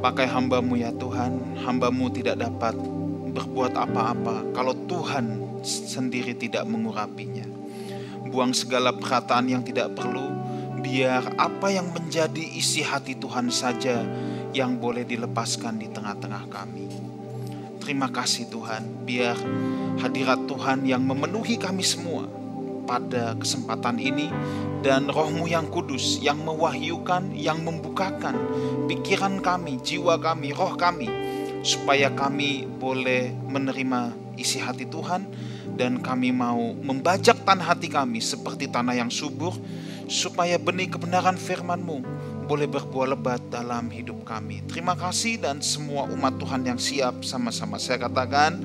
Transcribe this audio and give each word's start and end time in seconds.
Pakai 0.00 0.24
hambamu 0.24 0.80
ya 0.80 0.88
Tuhan, 0.96 1.60
hambamu 1.60 2.08
tidak 2.08 2.40
dapat 2.40 2.72
berbuat 3.36 3.76
apa-apa 3.76 4.48
kalau 4.56 4.72
Tuhan 4.88 5.60
sendiri 5.60 6.32
tidak 6.32 6.64
mengurapinya. 6.64 7.44
Buang 8.32 8.56
segala 8.56 8.96
perkataan 8.96 9.52
yang 9.52 9.60
tidak 9.60 9.92
perlu, 9.92 10.24
biar 10.80 11.36
apa 11.36 11.68
yang 11.68 11.92
menjadi 11.92 12.40
isi 12.40 12.80
hati 12.80 13.12
Tuhan 13.20 13.52
saja 13.52 14.00
yang 14.56 14.80
boleh 14.80 15.04
dilepaskan 15.04 15.76
di 15.76 15.92
tengah-tengah 15.92 16.48
kami. 16.48 16.88
Terima 17.84 18.08
kasih 18.08 18.48
Tuhan, 18.48 19.04
biar 19.04 19.36
hadirat 20.00 20.48
Tuhan 20.48 20.88
yang 20.88 21.04
memenuhi 21.04 21.60
kami 21.60 21.84
semua 21.84 22.24
pada 22.90 23.38
kesempatan 23.38 24.02
ini 24.02 24.26
dan 24.82 25.06
rohmu 25.06 25.46
yang 25.46 25.70
kudus 25.70 26.18
yang 26.18 26.42
mewahyukan, 26.42 27.30
yang 27.38 27.62
membukakan 27.62 28.34
pikiran 28.90 29.38
kami, 29.38 29.78
jiwa 29.78 30.18
kami, 30.18 30.50
roh 30.50 30.74
kami 30.74 31.06
supaya 31.62 32.10
kami 32.10 32.66
boleh 32.66 33.30
menerima 33.46 34.10
isi 34.34 34.58
hati 34.58 34.90
Tuhan 34.90 35.22
dan 35.78 36.02
kami 36.02 36.34
mau 36.34 36.74
membajak 36.74 37.46
tanah 37.46 37.78
hati 37.78 37.86
kami 37.86 38.18
seperti 38.18 38.66
tanah 38.66 38.98
yang 38.98 39.12
subur 39.12 39.54
supaya 40.10 40.58
benih 40.58 40.90
kebenaran 40.90 41.38
firman-Mu 41.38 42.02
boleh 42.50 42.66
berbuah 42.66 43.14
lebat 43.14 43.38
dalam 43.46 43.86
hidup 43.94 44.26
kami. 44.26 44.66
Terima 44.66 44.98
kasih 44.98 45.38
dan 45.38 45.62
semua 45.62 46.10
umat 46.10 46.34
Tuhan 46.42 46.66
yang 46.66 46.82
siap 46.82 47.22
sama-sama 47.22 47.78
saya 47.78 48.10
katakan 48.10 48.58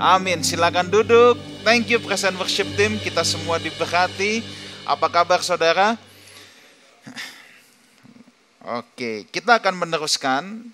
amin. 0.00 0.42
Silakan 0.42 0.90
duduk. 0.90 1.49
Thank 1.60 1.92
you 1.92 2.00
present 2.00 2.40
worship 2.40 2.64
team. 2.72 2.96
Kita 2.96 3.20
semua 3.20 3.60
diberkati. 3.60 4.40
Apa 4.88 5.12
kabar 5.12 5.44
saudara? 5.44 5.92
Oke, 8.80 9.28
kita 9.28 9.60
akan 9.60 9.76
meneruskan 9.76 10.64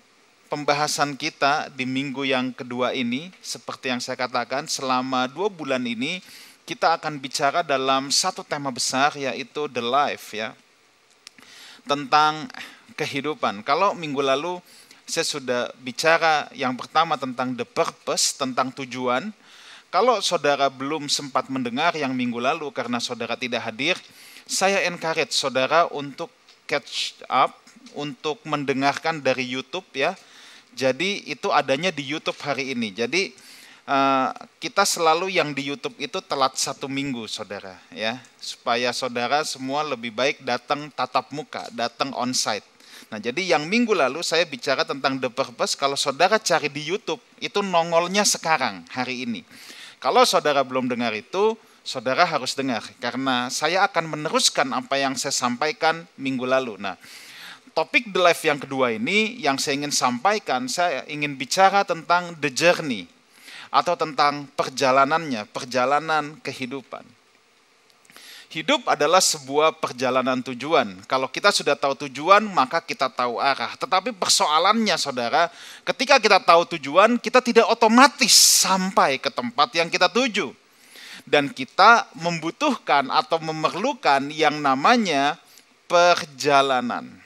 pembahasan 0.47 1.19
kita 1.19 1.67
di 1.75 1.83
minggu 1.83 2.23
yang 2.23 2.55
kedua 2.55 2.95
ini. 2.95 3.35
Seperti 3.43 3.91
yang 3.91 3.99
saya 3.99 4.15
katakan, 4.15 4.63
selama 4.71 5.27
dua 5.27 5.51
bulan 5.51 5.83
ini 5.83 6.23
kita 6.63 6.95
akan 6.95 7.19
bicara 7.19 7.67
dalam 7.67 8.07
satu 8.07 8.47
tema 8.47 8.71
besar 8.71 9.11
yaitu 9.19 9.67
the 9.67 9.83
life 9.83 10.31
ya. 10.31 10.55
Tentang 11.83 12.47
kehidupan. 12.95 13.59
Kalau 13.67 13.91
minggu 13.91 14.23
lalu 14.23 14.63
saya 15.03 15.27
sudah 15.27 15.67
bicara 15.83 16.47
yang 16.55 16.79
pertama 16.79 17.19
tentang 17.19 17.51
the 17.59 17.67
purpose, 17.67 18.39
tentang 18.39 18.71
tujuan. 18.71 19.35
Kalau 19.87 20.19
saudara 20.19 20.67
belum 20.67 21.07
sempat 21.07 21.47
mendengar 21.47 21.95
yang 21.95 22.11
minggu 22.11 22.43
lalu 22.43 22.67
karena 22.75 22.99
saudara 22.99 23.39
tidak 23.39 23.63
hadir, 23.63 23.95
saya 24.43 24.83
encourage 24.83 25.31
saudara 25.31 25.87
untuk 25.91 26.27
catch 26.67 27.23
up, 27.31 27.55
untuk 27.95 28.43
mendengarkan 28.43 29.23
dari 29.23 29.47
YouTube 29.47 29.87
ya. 29.95 30.11
Jadi 30.75 31.25
itu 31.31 31.49
adanya 31.55 31.89
di 31.89 32.03
YouTube 32.03 32.37
hari 32.43 32.75
ini. 32.75 32.91
Jadi 32.91 33.31
uh, 33.87 34.29
kita 34.59 34.83
selalu 34.83 35.31
yang 35.31 35.55
di 35.55 35.71
YouTube 35.71 35.95
itu 35.97 36.19
telat 36.19 36.59
satu 36.59 36.91
minggu, 36.91 37.25
saudara, 37.25 37.79
ya, 37.89 38.19
supaya 38.37 38.91
saudara 38.91 39.41
semua 39.47 39.87
lebih 39.87 40.11
baik 40.11 40.43
datang 40.43 40.91
tatap 40.91 41.31
muka, 41.31 41.65
datang 41.73 42.11
onsite. 42.13 42.67
Nah, 43.07 43.23
jadi 43.23 43.55
yang 43.55 43.63
minggu 43.71 43.95
lalu 43.95 44.19
saya 44.19 44.43
bicara 44.43 44.83
tentang 44.83 45.15
the 45.15 45.31
purpose. 45.31 45.79
Kalau 45.79 45.95
saudara 45.95 46.35
cari 46.37 46.67
di 46.67 46.91
YouTube, 46.91 47.23
itu 47.39 47.63
nongolnya 47.63 48.27
sekarang, 48.27 48.83
hari 48.91 49.23
ini. 49.23 49.47
Kalau 49.97 50.21
saudara 50.29 50.61
belum 50.61 50.85
dengar 50.85 51.09
itu, 51.17 51.57
saudara 51.81 52.21
harus 52.27 52.53
dengar 52.53 52.85
karena 53.01 53.49
saya 53.49 53.87
akan 53.89 54.13
meneruskan 54.13 54.69
apa 54.75 55.01
yang 55.01 55.17
saya 55.17 55.33
sampaikan 55.33 56.05
minggu 56.19 56.45
lalu. 56.45 56.77
Nah, 56.77 56.99
topik 57.73 58.13
the 58.13 58.21
life 58.21 58.45
yang 58.45 58.61
kedua 58.61 58.93
ini 58.93 59.41
yang 59.41 59.57
saya 59.57 59.81
ingin 59.81 59.95
sampaikan, 59.95 60.69
saya 60.69 61.01
ingin 61.09 61.33
bicara 61.33 61.81
tentang 61.81 62.37
the 62.37 62.53
journey 62.53 63.09
atau 63.73 63.97
tentang 63.97 64.45
perjalanannya, 64.53 65.49
perjalanan 65.49 66.37
kehidupan. 66.45 67.16
Hidup 68.47 68.87
adalah 68.87 69.19
sebuah 69.19 69.75
perjalanan 69.75 70.39
tujuan. 70.39 71.03
Kalau 71.03 71.27
kita 71.27 71.51
sudah 71.51 71.75
tahu 71.75 72.07
tujuan, 72.07 72.39
maka 72.47 72.79
kita 72.79 73.11
tahu 73.11 73.43
arah. 73.43 73.75
Tetapi 73.75 74.15
persoalannya, 74.15 74.95
saudara, 74.95 75.51
ketika 75.83 76.15
kita 76.15 76.39
tahu 76.39 76.63
tujuan, 76.79 77.19
kita 77.19 77.43
tidak 77.43 77.67
otomatis 77.67 78.31
sampai 78.31 79.19
ke 79.19 79.27
tempat 79.27 79.67
yang 79.75 79.91
kita 79.91 80.07
tuju. 80.07 80.55
Dan 81.27 81.51
kita 81.51 82.07
membutuhkan 82.15 83.11
atau 83.11 83.35
memerlukan 83.43 84.31
yang 84.31 84.63
namanya 84.63 85.35
perjalanan. 85.91 87.19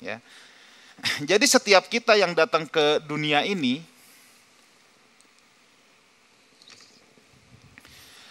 Ya. 0.00 0.24
Jadi 1.30 1.44
setiap 1.44 1.84
kita 1.92 2.16
yang 2.16 2.32
datang 2.32 2.64
ke 2.64 3.00
dunia 3.04 3.44
ini, 3.44 3.84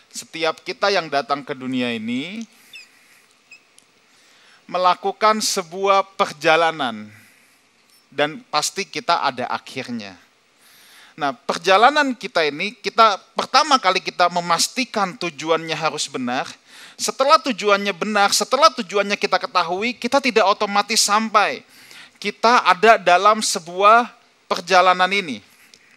setiap 0.09 0.65
kita 0.65 0.89
yang 0.89 1.07
datang 1.07 1.45
ke 1.45 1.53
dunia 1.53 1.93
ini 1.93 2.41
melakukan 4.69 5.41
sebuah 5.41 6.13
perjalanan 6.13 7.09
dan 8.13 8.41
pasti 8.49 8.85
kita 8.85 9.21
ada 9.25 9.49
akhirnya. 9.49 10.17
Nah, 11.17 11.35
perjalanan 11.35 12.15
kita 12.15 12.47
ini 12.47 12.77
kita 12.79 13.19
pertama 13.35 13.75
kali 13.75 13.99
kita 13.99 14.31
memastikan 14.31 15.17
tujuannya 15.17 15.75
harus 15.75 16.07
benar. 16.07 16.47
Setelah 16.99 17.39
tujuannya 17.39 17.91
benar, 17.95 18.31
setelah 18.35 18.71
tujuannya 18.71 19.15
kita 19.15 19.39
ketahui, 19.39 19.95
kita 19.95 20.19
tidak 20.19 20.47
otomatis 20.47 20.99
sampai. 20.99 21.63
Kita 22.19 22.67
ada 22.67 22.99
dalam 22.99 23.39
sebuah 23.39 24.11
perjalanan 24.47 25.07
ini. 25.11 25.39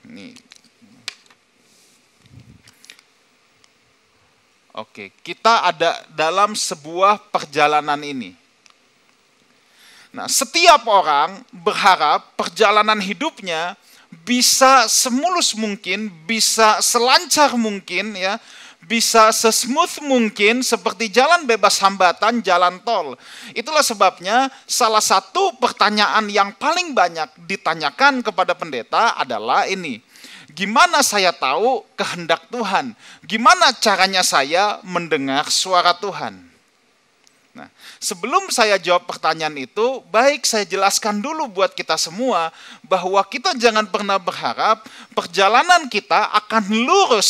Ini 0.06 0.51
Oke, 4.72 5.12
kita 5.20 5.68
ada 5.68 6.00
dalam 6.16 6.56
sebuah 6.56 7.28
perjalanan 7.28 8.00
ini. 8.00 8.32
Nah, 10.16 10.24
setiap 10.32 10.88
orang 10.88 11.44
berharap 11.52 12.32
perjalanan 12.40 12.96
hidupnya 12.96 13.76
bisa 14.24 14.88
semulus 14.88 15.52
mungkin, 15.52 16.08
bisa 16.24 16.80
selancar 16.80 17.52
mungkin 17.52 18.16
ya, 18.16 18.40
bisa 18.88 19.28
sesmooth 19.28 20.00
mungkin 20.00 20.64
seperti 20.64 21.12
jalan 21.12 21.44
bebas 21.44 21.76
hambatan, 21.84 22.40
jalan 22.40 22.80
tol. 22.80 23.20
Itulah 23.52 23.84
sebabnya 23.84 24.48
salah 24.64 25.04
satu 25.04 25.52
pertanyaan 25.60 26.32
yang 26.32 26.56
paling 26.56 26.96
banyak 26.96 27.28
ditanyakan 27.44 28.24
kepada 28.24 28.56
pendeta 28.56 29.20
adalah 29.20 29.68
ini 29.68 30.00
Gimana 30.52 31.00
saya 31.00 31.32
tahu 31.32 31.80
kehendak 31.96 32.44
Tuhan? 32.52 32.92
Gimana 33.24 33.72
caranya 33.72 34.20
saya 34.20 34.84
mendengar 34.84 35.48
suara 35.48 35.96
Tuhan? 35.96 36.44
Nah, 37.52 37.68
sebelum 38.00 38.48
saya 38.48 38.76
jawab 38.80 39.04
pertanyaan 39.04 39.52
itu, 39.56 40.00
baik 40.08 40.44
saya 40.44 40.64
jelaskan 40.64 41.20
dulu 41.20 41.48
buat 41.52 41.72
kita 41.72 41.96
semua 42.00 42.52
bahwa 42.84 43.20
kita 43.28 43.52
jangan 43.56 43.84
pernah 43.88 44.16
berharap 44.16 44.84
perjalanan 45.12 45.88
kita 45.88 46.32
akan 46.44 46.68
lurus 46.68 47.28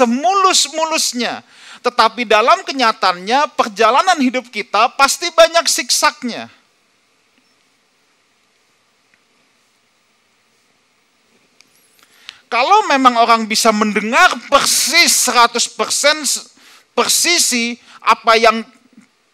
semulus-mulusnya. 0.00 1.44
Tetapi 1.84 2.24
dalam 2.24 2.64
kenyataannya 2.64 3.52
perjalanan 3.52 4.16
hidup 4.16 4.48
kita 4.48 4.92
pasti 4.96 5.28
banyak 5.32 5.64
siksaknya 5.68 6.48
Kalau 12.52 12.84
memang 12.84 13.16
orang 13.16 13.48
bisa 13.48 13.72
mendengar 13.72 14.28
persis 14.52 15.24
100% 15.24 15.72
persisi 16.92 17.80
apa 18.04 18.36
yang 18.36 18.60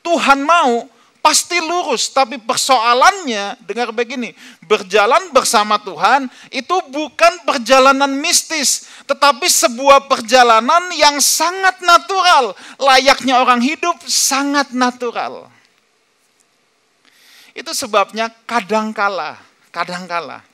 Tuhan 0.06 0.46
mau, 0.46 0.86
pasti 1.18 1.58
lurus. 1.58 2.14
Tapi 2.14 2.38
persoalannya, 2.38 3.58
dengar 3.66 3.90
begini, 3.90 4.38
berjalan 4.62 5.34
bersama 5.34 5.82
Tuhan 5.82 6.30
itu 6.54 6.78
bukan 6.94 7.42
perjalanan 7.42 8.14
mistis, 8.14 8.86
tetapi 9.10 9.50
sebuah 9.50 10.06
perjalanan 10.06 10.86
yang 10.94 11.18
sangat 11.18 11.82
natural. 11.82 12.54
Layaknya 12.78 13.42
orang 13.42 13.58
hidup 13.58 13.98
sangat 14.06 14.70
natural. 14.70 15.50
Itu 17.50 17.74
sebabnya 17.74 18.30
kadangkala, 18.46 19.42
kadangkala 19.74 20.47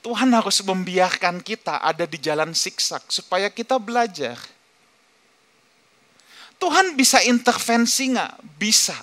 Tuhan 0.00 0.32
harus 0.32 0.64
membiarkan 0.64 1.44
kita 1.44 1.84
ada 1.84 2.08
di 2.08 2.16
jalan 2.16 2.56
siksak 2.56 3.12
supaya 3.12 3.52
kita 3.52 3.76
belajar. 3.76 4.40
Tuhan 6.60 6.96
bisa 6.96 7.20
intervensi 7.24 8.12
nggak? 8.16 8.32
Bisa. 8.60 8.96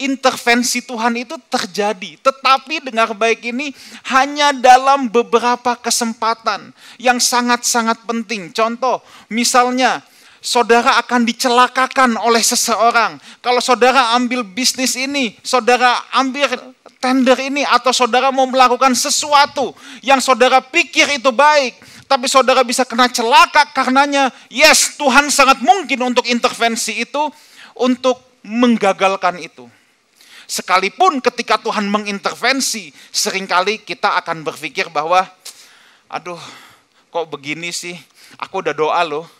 Intervensi 0.00 0.80
Tuhan 0.80 1.12
itu 1.20 1.36
terjadi, 1.52 2.16
tetapi 2.24 2.88
dengar 2.88 3.12
baik 3.12 3.52
ini 3.52 3.68
hanya 4.08 4.56
dalam 4.56 5.12
beberapa 5.12 5.76
kesempatan 5.76 6.72
yang 6.96 7.20
sangat-sangat 7.20 8.00
penting. 8.08 8.48
Contoh, 8.48 9.04
misalnya 9.28 10.00
saudara 10.40 10.96
akan 11.04 11.28
dicelakakan 11.28 12.16
oleh 12.16 12.40
seseorang. 12.40 13.20
Kalau 13.44 13.60
saudara 13.60 14.16
ambil 14.16 14.42
bisnis 14.42 14.96
ini, 14.96 15.36
saudara 15.44 16.00
ambil 16.16 16.48
tender 17.00 17.36
ini, 17.40 17.64
atau 17.64 17.92
saudara 17.92 18.32
mau 18.32 18.48
melakukan 18.48 18.92
sesuatu 18.96 19.76
yang 20.00 20.20
saudara 20.20 20.60
pikir 20.60 21.20
itu 21.20 21.32
baik, 21.32 21.76
tapi 22.08 22.26
saudara 22.26 22.64
bisa 22.64 22.82
kena 22.84 23.08
celaka 23.08 23.68
karenanya, 23.72 24.32
yes, 24.50 24.96
Tuhan 24.98 25.30
sangat 25.30 25.62
mungkin 25.62 26.00
untuk 26.02 26.26
intervensi 26.26 27.04
itu, 27.04 27.30
untuk 27.76 28.20
menggagalkan 28.44 29.40
itu. 29.40 29.68
Sekalipun 30.50 31.22
ketika 31.22 31.62
Tuhan 31.62 31.86
mengintervensi, 31.86 32.90
sering 33.14 33.46
kali 33.46 33.78
kita 33.78 34.18
akan 34.18 34.42
berpikir 34.42 34.90
bahwa, 34.90 35.22
aduh, 36.10 36.40
kok 37.14 37.30
begini 37.30 37.70
sih? 37.70 37.94
Aku 38.42 38.58
udah 38.58 38.74
doa 38.74 39.00
loh. 39.06 39.39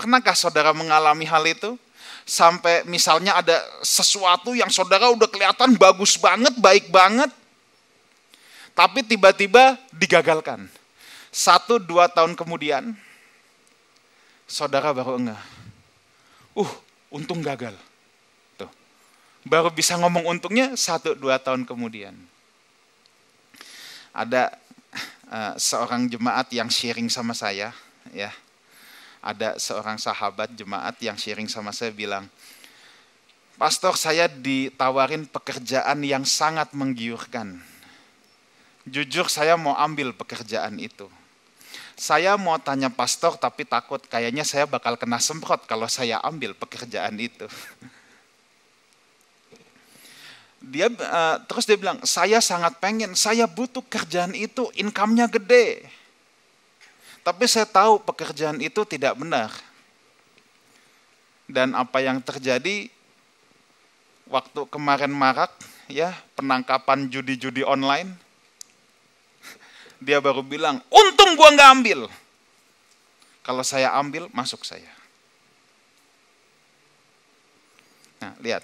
Pernahkah 0.00 0.32
saudara 0.32 0.72
mengalami 0.72 1.28
hal 1.28 1.44
itu? 1.44 1.76
Sampai 2.24 2.88
misalnya 2.88 3.36
ada 3.36 3.60
sesuatu 3.84 4.56
yang 4.56 4.72
saudara 4.72 5.12
udah 5.12 5.28
kelihatan 5.28 5.76
bagus 5.76 6.16
banget, 6.16 6.56
baik 6.56 6.88
banget, 6.88 7.28
tapi 8.72 9.04
tiba-tiba 9.04 9.76
digagalkan. 9.92 10.64
Satu, 11.28 11.76
dua 11.76 12.08
tahun 12.08 12.32
kemudian, 12.32 12.96
saudara 14.48 14.88
baru 14.96 15.20
enggak. 15.20 15.42
Uh, 16.56 16.72
untung 17.12 17.44
gagal. 17.44 17.76
Tuh. 18.56 18.72
Baru 19.44 19.68
bisa 19.68 20.00
ngomong 20.00 20.24
untungnya 20.24 20.72
satu 20.80 21.12
dua 21.12 21.36
tahun 21.36 21.68
kemudian. 21.68 22.16
Ada 24.16 24.56
uh, 25.28 25.54
seorang 25.60 26.08
jemaat 26.08 26.48
yang 26.56 26.72
sharing 26.72 27.12
sama 27.12 27.36
saya, 27.36 27.76
ya. 28.16 28.32
Ada 29.20 29.60
seorang 29.60 30.00
sahabat 30.00 30.52
jemaat 30.56 30.96
yang 31.04 31.14
sharing 31.14 31.48
sama 31.48 31.76
saya 31.76 31.92
bilang, 31.92 32.24
Pastor 33.60 33.92
saya 33.92 34.24
ditawarin 34.24 35.28
pekerjaan 35.28 36.00
yang 36.00 36.24
sangat 36.24 36.72
menggiurkan. 36.72 37.60
Jujur 38.88 39.28
saya 39.28 39.60
mau 39.60 39.76
ambil 39.76 40.16
pekerjaan 40.16 40.80
itu 40.80 41.12
saya 42.00 42.40
mau 42.40 42.56
tanya 42.56 42.88
pastor 42.88 43.36
tapi 43.36 43.68
takut 43.68 44.00
kayaknya 44.00 44.40
saya 44.40 44.64
bakal 44.64 44.96
kena 44.96 45.20
semprot 45.20 45.68
kalau 45.68 45.84
saya 45.84 46.16
ambil 46.24 46.56
pekerjaan 46.56 47.12
itu. 47.20 47.44
Dia 50.64 50.88
uh, 50.88 51.36
terus 51.44 51.68
dia 51.68 51.76
bilang, 51.76 52.00
saya 52.04 52.40
sangat 52.40 52.80
pengen, 52.80 53.12
saya 53.12 53.44
butuh 53.44 53.84
kerjaan 53.84 54.32
itu, 54.32 54.68
income-nya 54.80 55.28
gede. 55.28 55.88
Tapi 57.20 57.44
saya 57.44 57.68
tahu 57.68 58.00
pekerjaan 58.00 58.58
itu 58.60 58.80
tidak 58.88 59.16
benar. 59.16 59.52
Dan 61.50 61.74
apa 61.74 62.00
yang 62.00 62.22
terjadi 62.22 62.88
waktu 64.30 64.60
kemarin 64.70 65.10
marak 65.10 65.50
ya 65.90 66.14
penangkapan 66.38 67.10
judi-judi 67.10 67.66
online 67.66 68.14
dia 70.06 70.22
baru 70.22 70.40
bilang, 70.46 70.78
untung 70.88 71.34
gua 71.34 71.50
nggak 71.52 71.70
ambil. 71.74 72.00
Kalau 73.40 73.64
saya 73.66 73.90
ambil, 73.98 74.30
masuk 74.30 74.62
saya. 74.62 75.00
Nah, 78.20 78.36
lihat. 78.38 78.62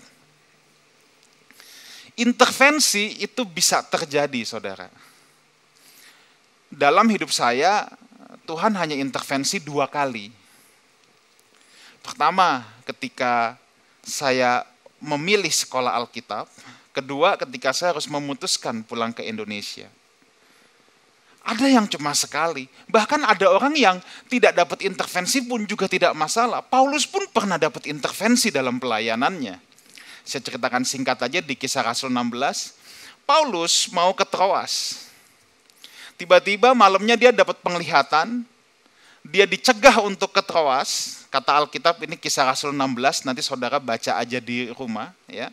Intervensi 2.17 3.21
itu 3.21 3.45
bisa 3.45 3.85
terjadi, 3.85 4.41
saudara. 4.45 4.89
Dalam 6.73 7.09
hidup 7.09 7.29
saya, 7.33 7.89
Tuhan 8.47 8.73
hanya 8.79 8.95
intervensi 8.95 9.59
dua 9.59 9.91
kali. 9.91 10.31
Pertama, 12.01 12.63
ketika 12.87 13.59
saya 14.07 14.63
memilih 15.03 15.51
sekolah 15.51 15.93
Alkitab. 15.99 16.47
Kedua, 16.95 17.37
ketika 17.37 17.77
saya 17.77 17.93
harus 17.93 18.09
memutuskan 18.09 18.81
pulang 18.81 19.13
ke 19.13 19.21
Indonesia. 19.27 19.91
Ada 21.47 21.69
yang 21.69 21.87
cuma 21.87 22.11
sekali. 22.17 22.67
Bahkan 22.89 23.23
ada 23.23 23.47
orang 23.53 23.77
yang 23.77 23.97
tidak 24.27 24.57
dapat 24.57 24.83
intervensi 24.83 25.45
pun 25.45 25.63
juga 25.69 25.87
tidak 25.87 26.17
masalah. 26.17 26.65
Paulus 26.65 27.05
pun 27.07 27.23
pernah 27.31 27.61
dapat 27.61 27.87
intervensi 27.87 28.51
dalam 28.51 28.81
pelayanannya. 28.81 29.55
Saya 30.27 30.43
ceritakan 30.43 30.83
singkat 30.83 31.23
aja 31.23 31.39
di 31.39 31.55
kisah 31.55 31.87
Rasul 31.87 32.11
16. 32.11 32.75
Paulus 33.29 33.93
mau 33.95 34.11
ke 34.17 34.27
Troas. 34.27 35.07
Tiba-tiba 36.17 36.73
malamnya 36.73 37.15
dia 37.15 37.31
dapat 37.33 37.61
penglihatan. 37.61 38.45
Dia 39.27 39.45
dicegah 39.45 40.01
untuk 40.01 40.33
ke 40.33 40.41
Troas. 40.41 41.23
Kata 41.29 41.61
Alkitab 41.61 42.01
ini 42.01 42.17
kisah 42.17 42.49
Rasul 42.49 42.73
16, 42.73 43.29
nanti 43.29 43.45
saudara 43.45 43.77
baca 43.77 44.17
aja 44.17 44.41
di 44.41 44.73
rumah. 44.73 45.13
ya 45.29 45.53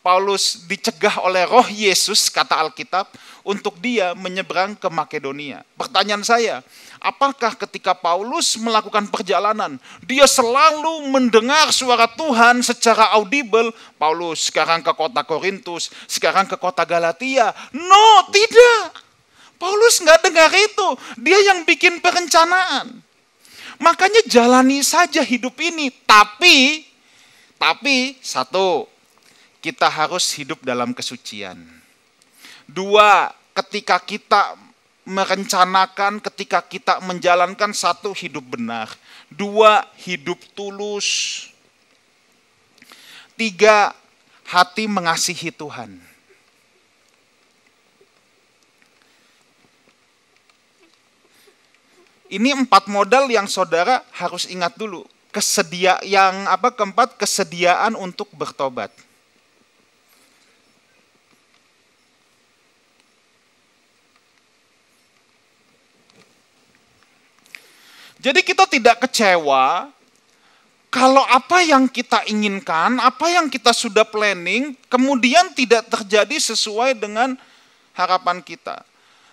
Paulus 0.00 0.64
dicegah 0.64 1.20
oleh 1.20 1.44
roh 1.44 1.68
Yesus, 1.68 2.32
kata 2.32 2.56
Alkitab, 2.56 3.12
untuk 3.44 3.76
dia 3.76 4.16
menyeberang 4.16 4.72
ke 4.72 4.88
Makedonia. 4.88 5.60
Pertanyaan 5.76 6.24
saya, 6.24 6.64
apakah 6.96 7.52
ketika 7.52 7.92
Paulus 7.92 8.56
melakukan 8.56 9.12
perjalanan, 9.12 9.76
dia 10.08 10.24
selalu 10.24 11.04
mendengar 11.12 11.68
suara 11.68 12.08
Tuhan 12.08 12.64
secara 12.64 13.12
audible, 13.20 13.76
Paulus 14.00 14.48
sekarang 14.48 14.80
ke 14.80 14.92
kota 14.96 15.20
Korintus, 15.20 15.92
sekarang 16.08 16.48
ke 16.48 16.56
kota 16.56 16.80
Galatia. 16.88 17.52
No, 17.76 18.24
tidak. 18.32 19.09
Paulus 19.60 20.00
nggak 20.00 20.24
dengar 20.24 20.48
itu. 20.56 20.88
Dia 21.20 21.52
yang 21.52 21.68
bikin 21.68 22.00
perencanaan. 22.00 23.04
Makanya 23.76 24.24
jalani 24.24 24.80
saja 24.80 25.20
hidup 25.20 25.60
ini. 25.60 25.92
Tapi, 26.08 26.88
tapi 27.60 28.16
satu, 28.24 28.88
kita 29.60 29.84
harus 29.92 30.32
hidup 30.32 30.64
dalam 30.64 30.96
kesucian. 30.96 31.60
Dua, 32.64 33.28
ketika 33.52 34.00
kita 34.00 34.56
merencanakan, 35.04 36.24
ketika 36.24 36.64
kita 36.64 37.04
menjalankan 37.04 37.76
satu 37.76 38.16
hidup 38.16 38.56
benar. 38.56 38.88
Dua, 39.28 39.84
hidup 40.00 40.40
tulus. 40.56 41.48
Tiga, 43.36 43.92
hati 44.48 44.88
mengasihi 44.88 45.52
Tuhan. 45.52 46.09
Ini 52.30 52.54
empat 52.54 52.86
modal 52.86 53.26
yang 53.26 53.50
saudara 53.50 54.06
harus 54.14 54.46
ingat 54.46 54.78
dulu. 54.78 55.02
Kesedia 55.34 55.98
yang 56.06 56.46
apa 56.46 56.70
keempat 56.70 57.18
kesediaan 57.18 57.98
untuk 57.98 58.30
bertobat. 58.30 58.94
Jadi 68.20 68.46
kita 68.46 68.68
tidak 68.70 69.02
kecewa 69.02 69.90
kalau 70.90 71.22
apa 71.26 71.62
yang 71.66 71.86
kita 71.90 72.26
inginkan, 72.30 72.98
apa 72.98 73.26
yang 73.30 73.50
kita 73.50 73.74
sudah 73.74 74.06
planning, 74.06 74.74
kemudian 74.86 75.50
tidak 75.54 75.86
terjadi 75.86 76.36
sesuai 76.36 76.94
dengan 76.94 77.34
harapan 77.94 78.38
kita. 78.42 78.82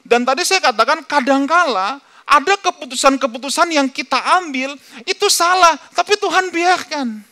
Dan 0.08 0.24
tadi 0.24 0.48
saya 0.48 0.72
katakan 0.72 1.04
kadangkala 1.04 2.00
ada 2.28 2.60
keputusan-keputusan 2.60 3.72
yang 3.72 3.88
kita 3.88 4.20
ambil 4.44 4.76
itu 5.08 5.28
salah, 5.32 5.80
tapi 5.96 6.20
Tuhan 6.20 6.52
biarkan. 6.52 7.24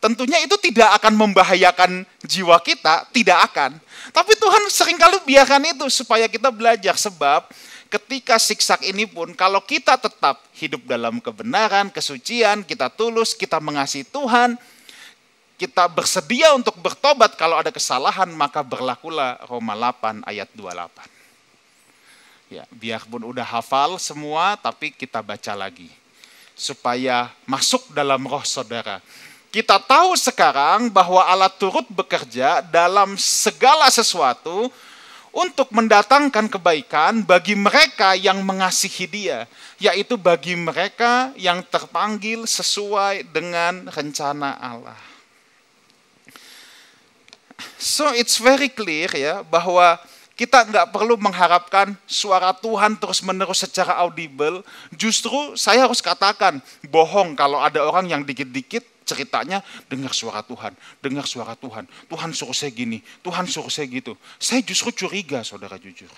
Tentunya 0.00 0.40
itu 0.40 0.56
tidak 0.56 0.96
akan 0.96 1.12
membahayakan 1.12 2.08
jiwa 2.24 2.56
kita, 2.64 3.04
tidak 3.12 3.52
akan. 3.52 3.76
Tapi 4.16 4.32
Tuhan 4.32 4.64
sering 4.72 4.96
kali 4.96 5.20
biarkan 5.28 5.76
itu 5.76 5.92
supaya 5.92 6.24
kita 6.24 6.48
belajar 6.48 6.96
sebab 6.96 7.44
ketika 7.92 8.40
siksak 8.40 8.80
ini 8.88 9.04
pun 9.04 9.36
kalau 9.36 9.60
kita 9.60 10.00
tetap 10.00 10.40
hidup 10.56 10.88
dalam 10.88 11.20
kebenaran, 11.20 11.92
kesucian, 11.92 12.64
kita 12.64 12.88
tulus, 12.88 13.36
kita 13.36 13.60
mengasihi 13.60 14.08
Tuhan, 14.08 14.56
kita 15.60 15.84
bersedia 15.92 16.56
untuk 16.56 16.80
bertobat 16.80 17.36
kalau 17.36 17.60
ada 17.60 17.68
kesalahan, 17.68 18.32
maka 18.32 18.64
berlakulah 18.64 19.36
Roma 19.44 19.76
8 19.76 20.24
ayat 20.24 20.48
28. 20.56 21.09
Ya, 22.50 22.66
biarpun 22.74 23.22
udah 23.22 23.46
hafal 23.46 23.94
semua, 24.02 24.58
tapi 24.58 24.90
kita 24.90 25.22
baca 25.22 25.54
lagi. 25.54 25.86
Supaya 26.58 27.30
masuk 27.46 27.94
dalam 27.94 28.26
roh 28.26 28.42
saudara. 28.42 28.98
Kita 29.54 29.78
tahu 29.78 30.18
sekarang 30.18 30.90
bahwa 30.90 31.22
Allah 31.22 31.50
turut 31.50 31.86
bekerja 31.86 32.58
dalam 32.58 33.14
segala 33.14 33.86
sesuatu, 33.86 34.66
untuk 35.30 35.70
mendatangkan 35.70 36.50
kebaikan 36.50 37.22
bagi 37.22 37.54
mereka 37.54 38.18
yang 38.18 38.42
mengasihi 38.42 39.06
Dia, 39.06 39.46
yaitu 39.78 40.18
bagi 40.18 40.58
mereka 40.58 41.30
yang 41.38 41.62
terpanggil 41.62 42.50
sesuai 42.50 43.30
dengan 43.30 43.86
rencana 43.86 44.58
Allah. 44.58 44.98
So 47.78 48.10
it's 48.16 48.42
very 48.42 48.68
clear 48.72 49.08
ya 49.14 49.46
bahwa 49.46 50.02
kita 50.40 50.64
nggak 50.64 50.88
perlu 50.88 51.20
mengharapkan 51.20 51.92
suara 52.08 52.56
Tuhan 52.56 52.96
terus-menerus 52.96 53.60
secara 53.60 54.00
audible. 54.00 54.64
Justru 54.96 55.52
saya 55.52 55.84
harus 55.84 56.00
katakan, 56.00 56.64
bohong 56.88 57.36
kalau 57.36 57.60
ada 57.60 57.84
orang 57.84 58.08
yang 58.08 58.24
dikit-dikit 58.24 59.04
ceritanya 59.04 59.60
dengar 59.92 60.16
suara 60.16 60.40
Tuhan, 60.40 60.72
dengar 61.04 61.28
suara 61.28 61.52
Tuhan. 61.60 61.84
Tuhan 62.08 62.32
suruh 62.32 62.56
saya 62.56 62.72
gini, 62.72 63.04
Tuhan 63.20 63.44
suruh 63.44 63.68
saya 63.68 63.84
gitu. 63.92 64.16
Saya 64.40 64.64
justru 64.64 65.04
curiga, 65.04 65.44
saudara 65.44 65.76
jujur. 65.76 66.08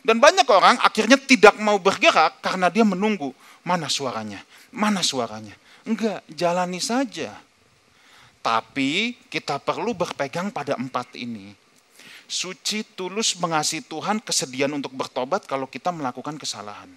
Dan 0.00 0.16
banyak 0.16 0.48
orang 0.48 0.80
akhirnya 0.80 1.20
tidak 1.20 1.60
mau 1.60 1.76
bergerak 1.76 2.40
karena 2.40 2.72
dia 2.72 2.88
menunggu 2.88 3.36
mana 3.68 3.92
suaranya, 3.92 4.40
mana 4.72 5.04
suaranya. 5.04 5.52
Enggak, 5.84 6.24
jalani 6.32 6.80
saja. 6.80 7.36
Tapi 8.40 9.12
kita 9.28 9.60
perlu 9.60 9.92
berpegang 9.92 10.48
pada 10.48 10.72
empat 10.80 11.12
ini 11.20 11.65
suci, 12.26 12.82
tulus, 12.94 13.38
mengasihi 13.38 13.82
Tuhan, 13.86 14.22
kesediaan 14.22 14.74
untuk 14.74 14.92
bertobat 14.94 15.46
kalau 15.46 15.70
kita 15.70 15.94
melakukan 15.94 16.34
kesalahan. 16.38 16.90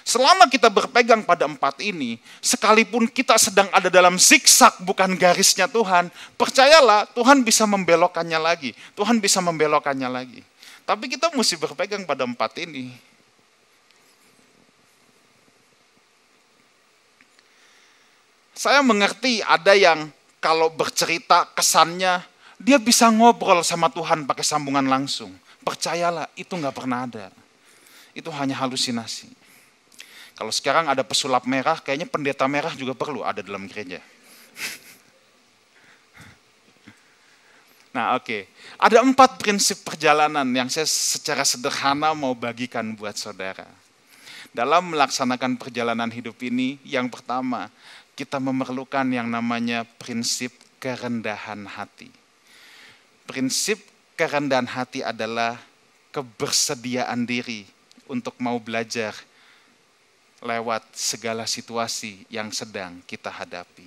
Selama 0.00 0.48
kita 0.48 0.72
berpegang 0.72 1.20
pada 1.28 1.44
empat 1.44 1.76
ini, 1.84 2.16
sekalipun 2.40 3.04
kita 3.04 3.36
sedang 3.36 3.68
ada 3.68 3.92
dalam 3.92 4.16
zigzag 4.16 4.80
bukan 4.80 5.12
garisnya 5.12 5.68
Tuhan, 5.68 6.08
percayalah 6.40 7.04
Tuhan 7.12 7.44
bisa 7.44 7.68
membelokkannya 7.68 8.40
lagi. 8.40 8.72
Tuhan 8.96 9.20
bisa 9.20 9.44
membelokkannya 9.44 10.08
lagi. 10.08 10.40
Tapi 10.88 11.04
kita 11.06 11.30
mesti 11.36 11.60
berpegang 11.60 12.08
pada 12.08 12.24
empat 12.24 12.64
ini. 12.64 12.90
Saya 18.56 18.84
mengerti 18.84 19.40
ada 19.40 19.72
yang 19.72 20.12
kalau 20.40 20.68
bercerita 20.72 21.48
kesannya 21.52 22.29
dia 22.60 22.76
bisa 22.76 23.08
ngobrol 23.08 23.64
sama 23.64 23.88
Tuhan 23.88 24.28
pakai 24.28 24.44
sambungan 24.44 24.84
langsung. 24.84 25.32
Percayalah, 25.64 26.28
itu 26.36 26.52
nggak 26.52 26.76
pernah 26.76 27.08
ada. 27.08 27.32
Itu 28.12 28.28
hanya 28.36 28.60
halusinasi. 28.60 29.32
Kalau 30.36 30.52
sekarang 30.52 30.84
ada 30.92 31.00
pesulap 31.00 31.48
merah, 31.48 31.80
kayaknya 31.80 32.04
pendeta 32.04 32.44
merah 32.44 32.76
juga 32.76 32.92
perlu 32.92 33.24
ada 33.24 33.40
dalam 33.40 33.64
gereja. 33.64 34.04
Nah 37.90 38.14
oke, 38.14 38.22
okay. 38.22 38.42
ada 38.78 39.02
empat 39.02 39.42
prinsip 39.42 39.82
perjalanan 39.82 40.46
yang 40.54 40.70
saya 40.70 40.86
secara 40.86 41.42
sederhana 41.42 42.14
mau 42.14 42.38
bagikan 42.38 42.94
buat 42.94 43.18
saudara. 43.18 43.66
Dalam 44.54 44.94
melaksanakan 44.94 45.58
perjalanan 45.58 46.06
hidup 46.06 46.38
ini, 46.46 46.78
yang 46.86 47.10
pertama, 47.10 47.66
kita 48.14 48.38
memerlukan 48.38 49.10
yang 49.10 49.26
namanya 49.26 49.82
prinsip 49.98 50.54
kerendahan 50.78 51.66
hati. 51.66 52.20
Prinsip 53.30 53.78
kerendahan 54.18 54.66
hati 54.66 55.06
adalah 55.06 55.54
kebersediaan 56.10 57.22
diri 57.22 57.62
untuk 58.10 58.34
mau 58.42 58.58
belajar 58.58 59.14
lewat 60.42 60.82
segala 60.90 61.46
situasi 61.46 62.26
yang 62.26 62.50
sedang 62.50 62.98
kita 63.06 63.30
hadapi. 63.30 63.86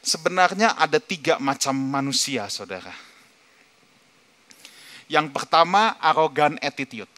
Sebenarnya 0.00 0.80
ada 0.80 0.96
tiga 0.96 1.36
macam 1.36 1.76
manusia, 1.76 2.48
saudara. 2.48 2.96
Yang 5.12 5.36
pertama, 5.36 6.00
arogan 6.00 6.56
attitude. 6.64 7.12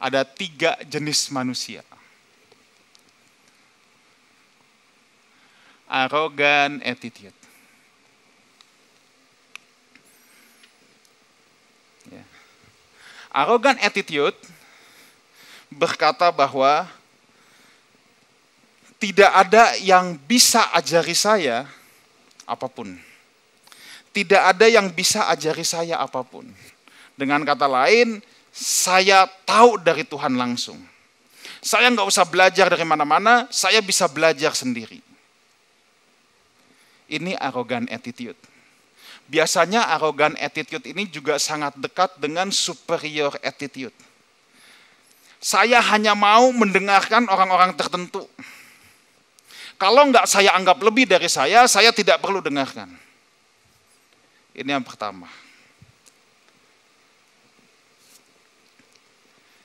Ada 0.00 0.24
tiga 0.24 0.80
jenis 0.88 1.28
manusia. 1.28 1.84
Arogan 5.84 6.80
attitude. 6.80 7.39
Arrogant 13.30 13.78
attitude 13.78 14.34
berkata 15.70 16.34
bahwa 16.34 16.90
tidak 18.98 19.30
ada 19.32 19.78
yang 19.78 20.18
bisa 20.26 20.66
ajari 20.74 21.14
saya 21.14 21.64
apa 22.44 22.66
pun. 22.66 22.98
Tidak 24.10 24.42
ada 24.42 24.66
yang 24.66 24.90
bisa 24.90 25.30
ajari 25.30 25.62
saya 25.62 26.02
apa 26.02 26.26
pun. 26.26 26.42
Dengan 27.14 27.46
kata 27.46 27.70
lain, 27.70 28.18
saya 28.50 29.30
tahu 29.46 29.78
dari 29.78 30.02
Tuhan 30.02 30.34
langsung. 30.34 30.82
Saya 31.62 31.86
nggak 31.94 32.08
usah 32.10 32.26
belajar 32.26 32.66
dari 32.66 32.82
mana-mana, 32.82 33.46
saya 33.54 33.78
bisa 33.78 34.10
belajar 34.10 34.58
sendiri. 34.58 34.98
Ini 37.06 37.38
arrogant 37.38 37.86
attitude. 37.86 38.49
Biasanya 39.30 39.86
arogan 39.94 40.34
attitude 40.42 40.90
ini 40.90 41.06
juga 41.06 41.38
sangat 41.38 41.78
dekat 41.78 42.18
dengan 42.18 42.50
superior 42.50 43.30
attitude. 43.46 43.94
Saya 45.38 45.78
hanya 45.78 46.18
mau 46.18 46.50
mendengarkan 46.50 47.30
orang-orang 47.30 47.78
tertentu. 47.78 48.26
Kalau 49.78 50.10
enggak 50.10 50.26
saya 50.26 50.50
anggap 50.58 50.82
lebih 50.82 51.06
dari 51.06 51.30
saya, 51.30 51.64
saya 51.70 51.94
tidak 51.94 52.18
perlu 52.18 52.42
dengarkan. 52.42 52.90
Ini 54.50 54.76
yang 54.76 54.82
pertama. 54.82 55.30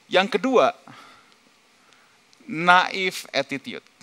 Yang 0.05 0.38
kedua, 0.38 0.77
naif 2.45 3.25
attitude. 3.34 3.94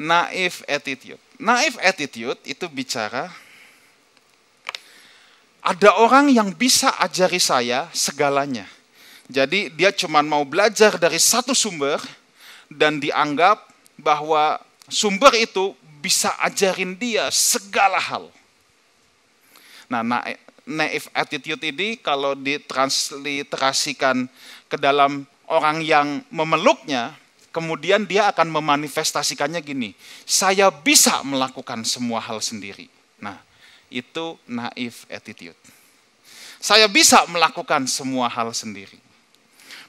Naif 0.00 0.64
attitude. 0.64 1.20
Naif 1.36 1.76
attitude 1.76 2.40
itu 2.48 2.64
bicara 2.72 3.28
ada 5.60 5.92
orang 6.00 6.32
yang 6.32 6.56
bisa 6.56 6.88
ajari 6.96 7.36
saya 7.36 7.84
segalanya. 7.92 8.64
Jadi 9.28 9.68
dia 9.76 9.92
cuma 9.92 10.24
mau 10.24 10.40
belajar 10.48 10.96
dari 10.96 11.20
satu 11.20 11.52
sumber 11.52 12.00
dan 12.72 12.96
dianggap 12.96 13.60
bahwa 14.00 14.56
sumber 14.88 15.36
itu 15.36 15.76
bisa 16.00 16.32
ajarin 16.40 16.96
dia 16.96 17.28
segala 17.28 18.00
hal. 18.00 18.32
Nah, 19.92 20.00
naif 20.64 21.12
attitude 21.12 21.60
ini 21.60 22.00
kalau 22.00 22.32
ditransliterasikan 22.32 24.24
ke 24.64 24.80
dalam 24.80 25.28
orang 25.44 25.84
yang 25.84 26.24
memeluknya, 26.32 27.19
kemudian 27.50 28.06
dia 28.06 28.30
akan 28.30 28.50
memanifestasikannya 28.50 29.60
gini, 29.62 29.90
saya 30.26 30.70
bisa 30.70 31.22
melakukan 31.26 31.82
semua 31.82 32.22
hal 32.22 32.38
sendiri. 32.38 32.86
Nah, 33.18 33.38
itu 33.90 34.38
naif 34.46 35.06
attitude. 35.10 35.58
Saya 36.62 36.86
bisa 36.86 37.26
melakukan 37.26 37.86
semua 37.90 38.30
hal 38.30 38.52
sendiri. 38.54 38.98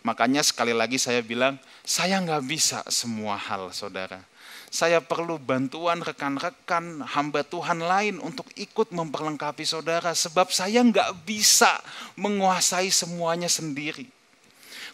Makanya 0.02 0.42
sekali 0.42 0.74
lagi 0.74 0.98
saya 0.98 1.22
bilang, 1.22 1.62
saya 1.86 2.18
nggak 2.18 2.44
bisa 2.50 2.80
semua 2.90 3.38
hal 3.38 3.70
saudara. 3.70 4.26
Saya 4.72 5.04
perlu 5.04 5.36
bantuan 5.36 6.00
rekan-rekan 6.00 7.04
hamba 7.04 7.44
Tuhan 7.44 7.84
lain 7.84 8.24
untuk 8.24 8.48
ikut 8.56 8.96
memperlengkapi 8.96 9.68
saudara. 9.68 10.16
Sebab 10.16 10.48
saya 10.50 10.80
nggak 10.80 11.28
bisa 11.28 11.76
menguasai 12.16 12.88
semuanya 12.88 13.52
sendiri 13.52 14.21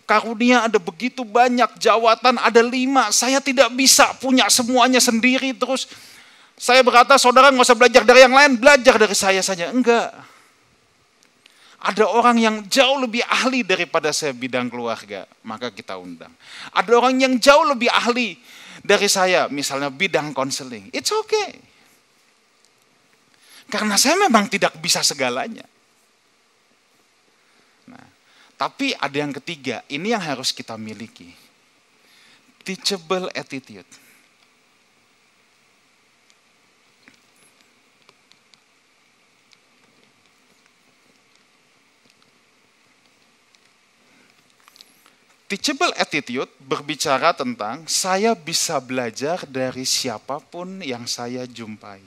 karunia 0.07 0.65
ada 0.65 0.79
begitu 0.79 1.27
banyak, 1.27 1.77
jawatan 1.77 2.39
ada 2.39 2.61
lima, 2.63 3.11
saya 3.11 3.43
tidak 3.43 3.67
bisa 3.75 4.15
punya 4.17 4.47
semuanya 4.47 5.03
sendiri 5.03 5.51
terus. 5.51 5.91
Saya 6.57 6.81
berkata, 6.81 7.19
saudara 7.21 7.53
nggak 7.53 7.67
usah 7.67 7.77
belajar 7.77 8.01
dari 8.01 8.25
yang 8.25 8.33
lain, 8.33 8.57
belajar 8.57 8.97
dari 8.97 9.13
saya 9.13 9.43
saja. 9.45 9.69
Enggak. 9.69 10.09
Ada 11.77 12.09
orang 12.09 12.41
yang 12.41 12.55
jauh 12.65 12.97
lebih 12.97 13.21
ahli 13.21 13.61
daripada 13.61 14.09
saya 14.09 14.33
bidang 14.33 14.65
keluarga, 14.65 15.29
maka 15.45 15.69
kita 15.69 15.93
undang. 16.01 16.33
Ada 16.73 16.89
orang 16.97 17.21
yang 17.21 17.37
jauh 17.37 17.69
lebih 17.69 17.93
ahli 17.93 18.41
dari 18.81 19.05
saya, 19.05 19.45
misalnya 19.53 19.93
bidang 19.93 20.33
konseling. 20.33 20.89
It's 20.89 21.13
okay. 21.13 21.61
Karena 23.69 23.93
saya 23.99 24.17
memang 24.17 24.49
tidak 24.49 24.73
bisa 24.81 25.05
segalanya. 25.05 25.67
Tapi 28.57 28.89
ada 28.97 29.13
yang 29.13 29.29
ketiga, 29.37 29.85
ini 29.85 30.17
yang 30.17 30.23
harus 30.25 30.49
kita 30.49 30.73
miliki. 30.81 31.29
Teachable 32.65 33.29
attitude. 33.37 33.85
Teachable 45.47 45.93
attitude 45.95 46.51
berbicara 46.59 47.31
tentang 47.37 47.85
saya 47.87 48.33
bisa 48.35 48.81
belajar 48.83 49.47
dari 49.47 49.85
siapa 49.85 50.41
pun 50.41 50.81
yang 50.81 51.05
saya 51.05 51.45
jumpai. 51.47 52.01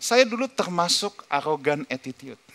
Saya 0.00 0.24
dulu 0.24 0.48
termasuk 0.48 1.22
arogan 1.28 1.86
attitude 1.86 2.49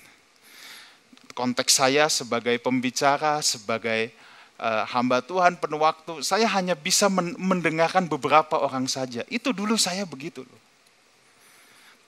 konteks 1.35 1.77
saya 1.77 2.07
sebagai 2.07 2.55
pembicara, 2.63 3.43
sebagai 3.43 4.09
uh, 4.57 4.87
hamba 4.89 5.19
Tuhan 5.19 5.59
penuh 5.59 5.83
waktu, 5.83 6.23
saya 6.23 6.47
hanya 6.47 6.73
bisa 6.73 7.11
mendengarkan 7.37 8.07
beberapa 8.07 8.55
orang 8.57 8.87
saja. 8.87 9.21
Itu 9.27 9.51
dulu 9.51 9.75
saya 9.75 10.07
begitu 10.07 10.47
loh. 10.47 10.61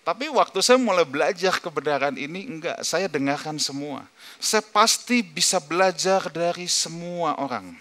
Tapi 0.07 0.31
waktu 0.31 0.63
saya 0.63 0.79
mulai 0.79 1.03
belajar 1.03 1.59
kebenaran 1.59 2.15
ini, 2.15 2.47
enggak, 2.47 2.79
saya 2.79 3.11
dengarkan 3.11 3.59
semua. 3.59 4.07
Saya 4.39 4.63
pasti 4.63 5.19
bisa 5.19 5.59
belajar 5.59 6.31
dari 6.31 6.63
semua 6.71 7.35
orang. 7.35 7.75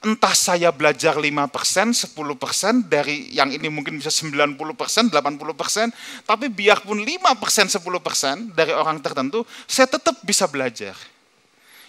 Entah 0.00 0.32
saya 0.32 0.72
belajar 0.72 1.20
5%, 1.20 1.28
10%, 1.28 2.88
dari 2.88 3.28
yang 3.36 3.52
ini 3.52 3.68
mungkin 3.68 4.00
bisa 4.00 4.08
90%, 4.08 5.12
80%, 5.12 6.24
tapi 6.24 6.48
biarpun 6.48 7.04
5%, 7.04 7.68
10% 7.76 8.56
dari 8.56 8.72
orang 8.72 8.98
tertentu, 9.04 9.44
saya 9.68 9.84
tetap 9.84 10.16
bisa 10.24 10.48
belajar. 10.48 10.96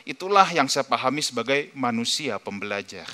Itulah 0.03 0.51
yang 0.51 0.67
saya 0.67 0.83
pahami 0.83 1.23
sebagai 1.23 1.71
manusia 1.71 2.35
pembelajar. 2.35 3.07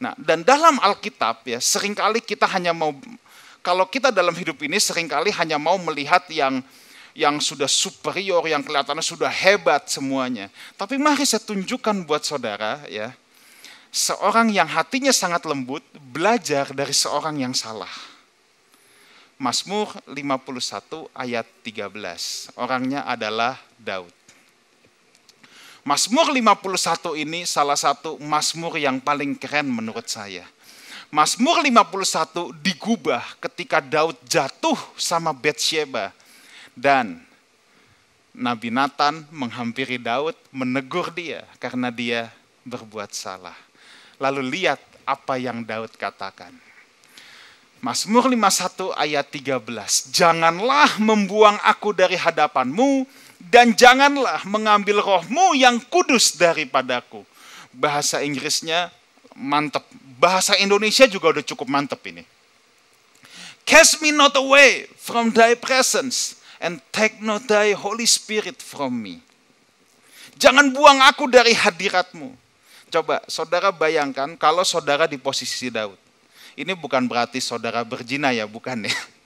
Nah, 0.00 0.14
dan 0.16 0.46
dalam 0.46 0.78
Alkitab 0.80 1.44
ya, 1.44 1.58
sering 1.58 1.92
kali 1.92 2.22
kita 2.22 2.46
hanya 2.46 2.70
mau 2.70 2.94
kalau 3.60 3.84
kita 3.84 4.08
dalam 4.08 4.32
hidup 4.32 4.56
ini 4.64 4.80
sering 4.80 5.04
kali 5.04 5.28
hanya 5.36 5.60
mau 5.60 5.76
melihat 5.76 6.24
yang 6.32 6.64
yang 7.20 7.36
sudah 7.36 7.68
superior, 7.68 8.40
yang 8.48 8.64
kelihatannya 8.64 9.04
sudah 9.04 9.28
hebat 9.28 9.92
semuanya. 9.92 10.48
Tapi 10.80 10.96
mari 10.96 11.28
saya 11.28 11.44
tunjukkan 11.44 12.08
buat 12.08 12.24
saudara 12.24 12.80
ya, 12.88 13.12
seorang 13.92 14.48
yang 14.48 14.64
hatinya 14.64 15.12
sangat 15.12 15.44
lembut 15.44 15.84
belajar 16.00 16.72
dari 16.72 16.96
seorang 16.96 17.36
yang 17.44 17.52
salah. 17.52 17.92
Mazmur 19.36 19.92
51 20.08 21.12
ayat 21.12 21.44
13. 21.60 22.56
Orangnya 22.56 23.04
adalah 23.04 23.60
Daud. 23.76 24.12
Mazmur 25.84 26.32
51 26.32 27.20
ini 27.20 27.44
salah 27.44 27.76
satu 27.76 28.16
Mazmur 28.20 28.80
yang 28.80 29.00
paling 29.00 29.36
keren 29.36 29.68
menurut 29.68 30.08
saya. 30.08 30.44
Mazmur 31.08 31.64
51 31.64 32.52
digubah 32.60 33.24
ketika 33.40 33.80
Daud 33.80 34.16
jatuh 34.28 34.76
sama 34.94 35.32
Bathsheba 35.32 36.12
dan 36.80 37.20
Nabi 38.32 38.72
Nathan 38.72 39.28
menghampiri 39.28 40.00
Daud, 40.00 40.32
menegur 40.48 41.12
dia 41.12 41.44
karena 41.60 41.92
dia 41.92 42.32
berbuat 42.64 43.12
salah. 43.12 43.56
Lalu 44.16 44.48
lihat 44.48 44.80
apa 45.04 45.36
yang 45.36 45.60
Daud 45.60 45.92
katakan. 46.00 46.56
Mazmur 47.80 48.28
51 48.28 48.96
ayat 48.96 49.26
13. 49.28 50.12
Janganlah 50.12 51.00
membuang 51.00 51.56
aku 51.64 51.96
dari 51.96 52.16
hadapanmu, 52.16 53.08
dan 53.48 53.72
janganlah 53.72 54.44
mengambil 54.44 55.00
rohmu 55.00 55.56
yang 55.56 55.80
kudus 55.88 56.36
daripadaku. 56.36 57.24
Bahasa 57.72 58.20
Inggrisnya 58.20 58.92
mantep. 59.32 59.80
Bahasa 60.20 60.52
Indonesia 60.60 61.08
juga 61.08 61.32
udah 61.32 61.44
cukup 61.44 61.72
mantep 61.72 62.00
ini. 62.04 62.28
Cast 63.64 64.04
me 64.04 64.12
not 64.12 64.36
away 64.36 64.84
from 65.00 65.32
thy 65.32 65.56
presence 65.56 66.39
and 66.60 66.78
take 66.92 67.18
not 67.24 67.48
thy 67.48 67.72
Holy 67.72 68.06
Spirit 68.06 68.60
from 68.60 68.94
me. 68.94 69.24
Jangan 70.36 70.72
buang 70.72 71.00
aku 71.04 71.26
dari 71.26 71.56
hadiratmu. 71.56 72.32
Coba 72.92 73.24
saudara 73.26 73.72
bayangkan 73.72 74.36
kalau 74.36 74.62
saudara 74.62 75.08
di 75.08 75.16
posisi 75.16 75.72
Daud. 75.72 75.96
Ini 76.54 76.76
bukan 76.76 77.08
berarti 77.08 77.40
saudara 77.40 77.80
berzina 77.82 78.30
ya, 78.36 78.44
bukan 78.44 78.84
ya 78.84 78.92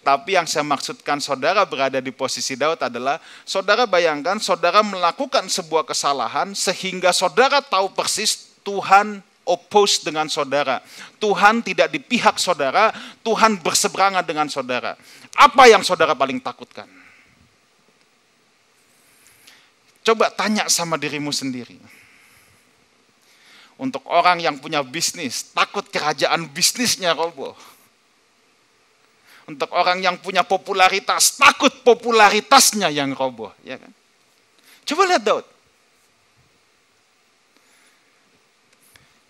tapi 0.00 0.36
yang 0.36 0.48
saya 0.48 0.64
maksudkan 0.64 1.20
saudara 1.20 1.64
berada 1.68 2.00
di 2.00 2.08
posisi 2.08 2.56
Daud 2.56 2.80
adalah 2.80 3.20
saudara 3.44 3.84
bayangkan 3.84 4.40
saudara 4.40 4.80
melakukan 4.80 5.44
sebuah 5.46 5.84
kesalahan 5.84 6.56
sehingga 6.56 7.12
saudara 7.12 7.60
tahu 7.60 7.92
persis 7.92 8.56
Tuhan 8.64 9.20
oppose 9.44 10.04
dengan 10.04 10.30
saudara. 10.30 10.80
Tuhan 11.18 11.60
tidak 11.64 11.90
di 11.90 12.00
pihak 12.00 12.38
saudara, 12.38 12.94
Tuhan 13.26 13.58
berseberangan 13.60 14.24
dengan 14.24 14.46
saudara. 14.46 14.94
Apa 15.40 15.72
yang 15.72 15.80
saudara 15.80 16.12
paling 16.12 16.36
takutkan? 16.36 16.84
Coba 20.04 20.28
tanya 20.28 20.68
sama 20.68 21.00
dirimu 21.00 21.32
sendiri. 21.32 21.80
Untuk 23.80 24.04
orang 24.12 24.44
yang 24.44 24.60
punya 24.60 24.84
bisnis, 24.84 25.56
takut 25.56 25.88
kerajaan 25.88 26.44
bisnisnya 26.52 27.16
roboh 27.16 27.56
untuk 29.50 29.74
orang 29.74 29.98
yang 29.98 30.16
punya 30.22 30.46
popularitas, 30.46 31.34
takut 31.34 31.82
popularitasnya 31.82 32.86
yang 32.94 33.10
roboh. 33.18 33.50
Ya 33.66 33.82
kan? 33.82 33.90
Coba 34.86 35.10
lihat 35.10 35.26
Daud. 35.26 35.46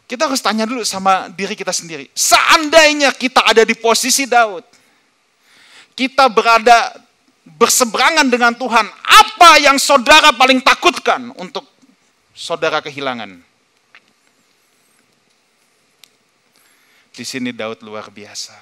Kita 0.05 0.29
harus 0.29 0.43
tanya 0.45 0.69
dulu 0.69 0.85
sama 0.85 1.33
diri 1.33 1.57
kita 1.57 1.73
sendiri. 1.73 2.13
Seandainya 2.13 3.15
kita 3.17 3.47
ada 3.49 3.65
di 3.65 3.73
posisi 3.79 4.29
Daud, 4.29 4.67
kita 6.01 6.33
berada 6.33 6.97
berseberangan 7.45 8.25
dengan 8.33 8.57
Tuhan, 8.57 8.89
apa 9.05 9.61
yang 9.61 9.77
saudara 9.77 10.33
paling 10.33 10.65
takutkan 10.65 11.29
untuk 11.37 11.69
saudara 12.33 12.81
kehilangan? 12.81 13.37
Di 17.13 17.25
sini 17.29 17.53
Daud 17.53 17.85
luar 17.85 18.09
biasa. 18.09 18.57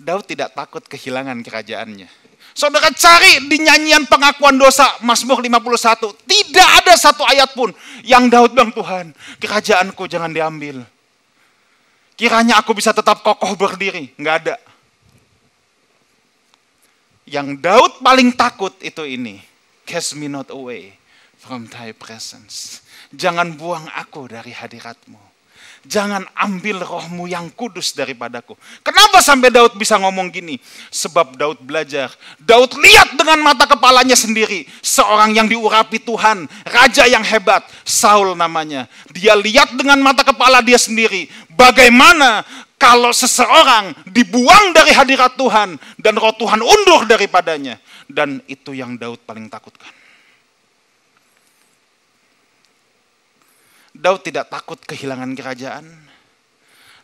Daud 0.00 0.24
tidak 0.24 0.56
takut 0.56 0.80
kehilangan 0.88 1.36
kerajaannya. 1.44 2.08
Saudara 2.56 2.88
cari 2.88 3.44
di 3.44 3.60
nyanyian 3.60 4.08
pengakuan 4.08 4.56
dosa 4.56 4.88
Mazmur 5.04 5.44
51. 5.44 6.16
Tidak 6.24 6.68
ada 6.80 6.96
satu 6.96 7.28
ayat 7.28 7.52
pun 7.52 7.76
yang 8.00 8.32
Daud 8.32 8.56
bilang, 8.56 8.72
Tuhan 8.72 9.12
kerajaanku 9.36 10.08
jangan 10.08 10.32
diambil. 10.32 10.80
Kiranya 12.16 12.56
aku 12.56 12.72
bisa 12.72 12.96
tetap 12.96 13.20
kokoh 13.20 13.52
berdiri. 13.52 14.16
Nggak 14.16 14.36
ada. 14.48 14.56
Yang 17.28 17.62
Daud 17.62 17.92
paling 18.02 18.34
takut 18.34 18.74
itu 18.82 19.06
ini. 19.06 19.38
Cast 19.86 20.18
me 20.18 20.26
not 20.26 20.50
away 20.50 20.98
from 21.38 21.66
thy 21.70 21.94
presence. 21.94 22.82
Jangan 23.14 23.54
buang 23.58 23.86
aku 23.92 24.30
dari 24.30 24.54
hadiratmu 24.54 25.32
jangan 25.82 26.22
ambil 26.38 26.82
rohmu 26.82 27.26
yang 27.26 27.50
kudus 27.52 27.94
daripadaku. 27.94 28.54
Kenapa 28.86 29.18
sampai 29.18 29.50
Daud 29.50 29.74
bisa 29.74 29.98
ngomong 29.98 30.30
gini? 30.30 30.58
Sebab 30.90 31.34
Daud 31.34 31.58
belajar. 31.62 32.14
Daud 32.38 32.74
lihat 32.78 33.18
dengan 33.18 33.42
mata 33.42 33.66
kepalanya 33.66 34.14
sendiri. 34.14 34.66
Seorang 34.80 35.34
yang 35.34 35.46
diurapi 35.50 35.98
Tuhan. 36.02 36.46
Raja 36.66 37.04
yang 37.10 37.26
hebat. 37.26 37.66
Saul 37.82 38.38
namanya. 38.38 38.86
Dia 39.10 39.34
lihat 39.34 39.74
dengan 39.74 39.98
mata 40.00 40.22
kepala 40.22 40.62
dia 40.62 40.78
sendiri. 40.78 41.26
Bagaimana 41.52 42.46
kalau 42.82 43.14
seseorang 43.14 43.94
dibuang 44.10 44.74
dari 44.74 44.90
hadirat 44.90 45.38
Tuhan. 45.38 45.78
Dan 45.94 46.18
roh 46.18 46.34
Tuhan 46.34 46.58
undur 46.58 47.06
daripadanya. 47.06 47.78
Dan 48.10 48.42
itu 48.50 48.74
yang 48.74 48.98
Daud 48.98 49.22
paling 49.22 49.46
takutkan. 49.46 49.94
Daud 53.94 54.26
tidak 54.26 54.50
takut 54.50 54.82
kehilangan 54.82 55.30
kerajaan. 55.38 55.86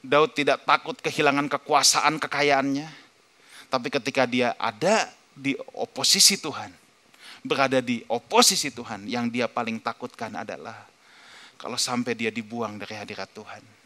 Daud 0.03 0.35
tidak 0.35 0.67
takut 0.67 0.99
kehilangan 0.99 1.47
kekuasaan 1.47 2.19
kekayaannya. 2.19 2.91
Tapi 3.71 3.89
ketika 3.95 4.27
dia 4.27 4.59
ada 4.59 5.07
di 5.31 5.55
oposisi 5.79 6.43
Tuhan, 6.43 6.75
berada 7.47 7.79
di 7.79 8.03
oposisi 8.11 8.75
Tuhan, 8.75 9.07
yang 9.07 9.31
dia 9.31 9.47
paling 9.47 9.79
takutkan 9.79 10.35
adalah 10.35 10.89
kalau 11.55 11.79
sampai 11.79 12.19
dia 12.19 12.35
dibuang 12.35 12.81
dari 12.81 12.99
hadirat 12.99 13.31
Tuhan. 13.31 13.78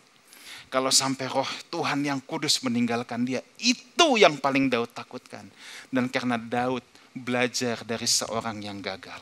Kalau 0.72 0.88
sampai 0.88 1.28
roh 1.28 1.48
Tuhan 1.68 2.00
yang 2.00 2.16
kudus 2.24 2.64
meninggalkan 2.64 3.28
dia, 3.28 3.44
itu 3.60 4.16
yang 4.16 4.40
paling 4.40 4.72
Daud 4.72 4.88
takutkan. 4.96 5.44
Dan 5.92 6.08
karena 6.08 6.40
Daud 6.40 6.80
belajar 7.12 7.84
dari 7.84 8.08
seorang 8.08 8.56
yang 8.64 8.80
gagal. 8.80 9.20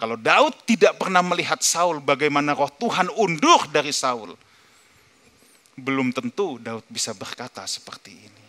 Kalau 0.00 0.16
Daud 0.16 0.56
tidak 0.64 0.96
pernah 0.96 1.20
melihat 1.20 1.60
Saul 1.60 2.00
bagaimana 2.00 2.56
roh 2.56 2.72
Tuhan 2.80 3.12
undur 3.12 3.68
dari 3.68 3.92
Saul, 3.92 4.32
belum 5.76 6.16
tentu 6.16 6.56
Daud 6.56 6.88
bisa 6.88 7.12
berkata 7.12 7.60
seperti 7.68 8.16
ini. 8.16 8.44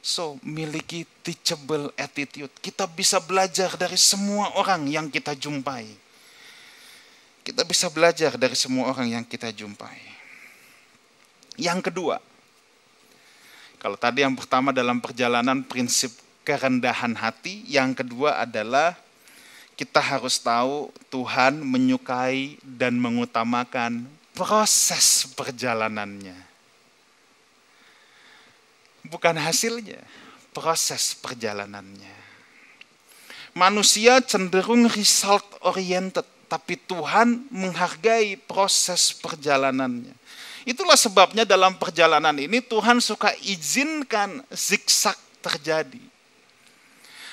So, 0.00 0.40
miliki 0.40 1.04
teachable 1.20 1.92
attitude. 2.00 2.48
Kita 2.64 2.88
bisa 2.88 3.20
belajar 3.20 3.76
dari 3.76 4.00
semua 4.00 4.56
orang 4.56 4.88
yang 4.88 5.12
kita 5.12 5.36
jumpai. 5.36 5.84
Kita 7.50 7.66
bisa 7.66 7.90
belajar 7.90 8.38
dari 8.38 8.54
semua 8.54 8.94
orang 8.94 9.10
yang 9.10 9.24
kita 9.26 9.50
jumpai. 9.50 9.98
Yang 11.58 11.90
kedua, 11.90 12.22
kalau 13.82 13.98
tadi 13.98 14.22
yang 14.22 14.38
pertama 14.38 14.70
dalam 14.70 15.02
perjalanan 15.02 15.66
prinsip 15.66 16.14
kerendahan 16.46 17.10
hati, 17.18 17.66
yang 17.66 17.90
kedua 17.90 18.38
adalah 18.38 18.94
kita 19.74 19.98
harus 19.98 20.38
tahu 20.38 20.94
Tuhan 21.10 21.58
menyukai 21.58 22.54
dan 22.62 22.94
mengutamakan 23.02 24.06
proses 24.30 25.26
perjalanannya. 25.34 26.38
Bukan 29.10 29.34
hasilnya, 29.42 29.98
proses 30.54 31.18
perjalanannya. 31.18 32.14
Manusia 33.58 34.22
cenderung 34.22 34.86
result 34.86 35.42
oriented, 35.66 36.22
tapi 36.50 36.74
Tuhan 36.74 37.46
menghargai 37.54 38.34
proses 38.34 39.14
perjalanannya. 39.14 40.10
Itulah 40.66 40.98
sebabnya 40.98 41.46
dalam 41.46 41.78
perjalanan 41.78 42.34
ini 42.34 42.58
Tuhan 42.58 42.98
suka 42.98 43.30
izinkan 43.46 44.42
zigzag 44.50 45.14
terjadi. 45.38 46.02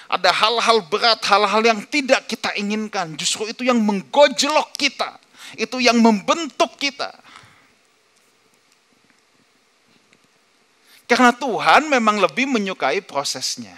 Ada 0.08 0.32
hal-hal 0.32 0.86
berat, 0.88 1.19
hal-hal 1.25 1.60
yang 1.65 1.82
tidak 1.89 2.30
kita 2.30 2.56
inginkan. 2.56 3.17
Justru 3.19 3.49
itu 3.51 3.67
yang 3.67 3.82
menggojlok 3.82 4.71
kita. 4.77 5.19
Itu 5.60 5.84
yang 5.84 5.99
membentuk 5.99 6.80
kita. 6.80 7.12
Karena 11.10 11.36
Tuhan 11.36 11.91
memang 11.91 12.23
lebih 12.23 12.47
menyukai 12.47 13.03
prosesnya. 13.03 13.75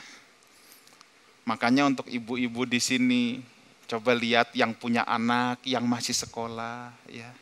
Makanya 1.49 1.89
untuk 1.89 2.05
ibu-ibu 2.05 2.61
di 2.69 2.77
sini 2.77 3.41
coba 3.89 4.13
lihat 4.13 4.53
yang 4.53 4.77
punya 4.77 5.01
anak 5.09 5.65
yang 5.65 5.81
masih 5.89 6.13
sekolah 6.13 6.93
ya. 7.09 7.33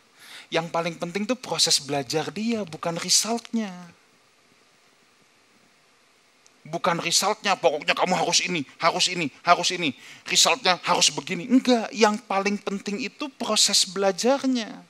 Yang 0.47 0.71
paling 0.71 0.95
penting 0.95 1.27
itu 1.27 1.35
proses 1.35 1.83
belajar 1.83 2.31
dia 2.31 2.63
bukan 2.63 2.95
resultnya. 2.95 3.71
Bukan 6.67 6.99
resultnya, 6.99 7.55
pokoknya 7.55 7.95
kamu 7.95 8.15
harus 8.15 8.43
ini, 8.43 8.67
harus 8.75 9.07
ini, 9.07 9.31
harus 9.43 9.71
ini. 9.71 9.95
Resultnya 10.27 10.75
harus 10.83 11.07
begini. 11.11 11.47
Enggak, 11.47 11.87
yang 11.95 12.19
paling 12.19 12.59
penting 12.59 13.07
itu 13.07 13.31
proses 13.39 13.87
belajarnya. 13.87 14.83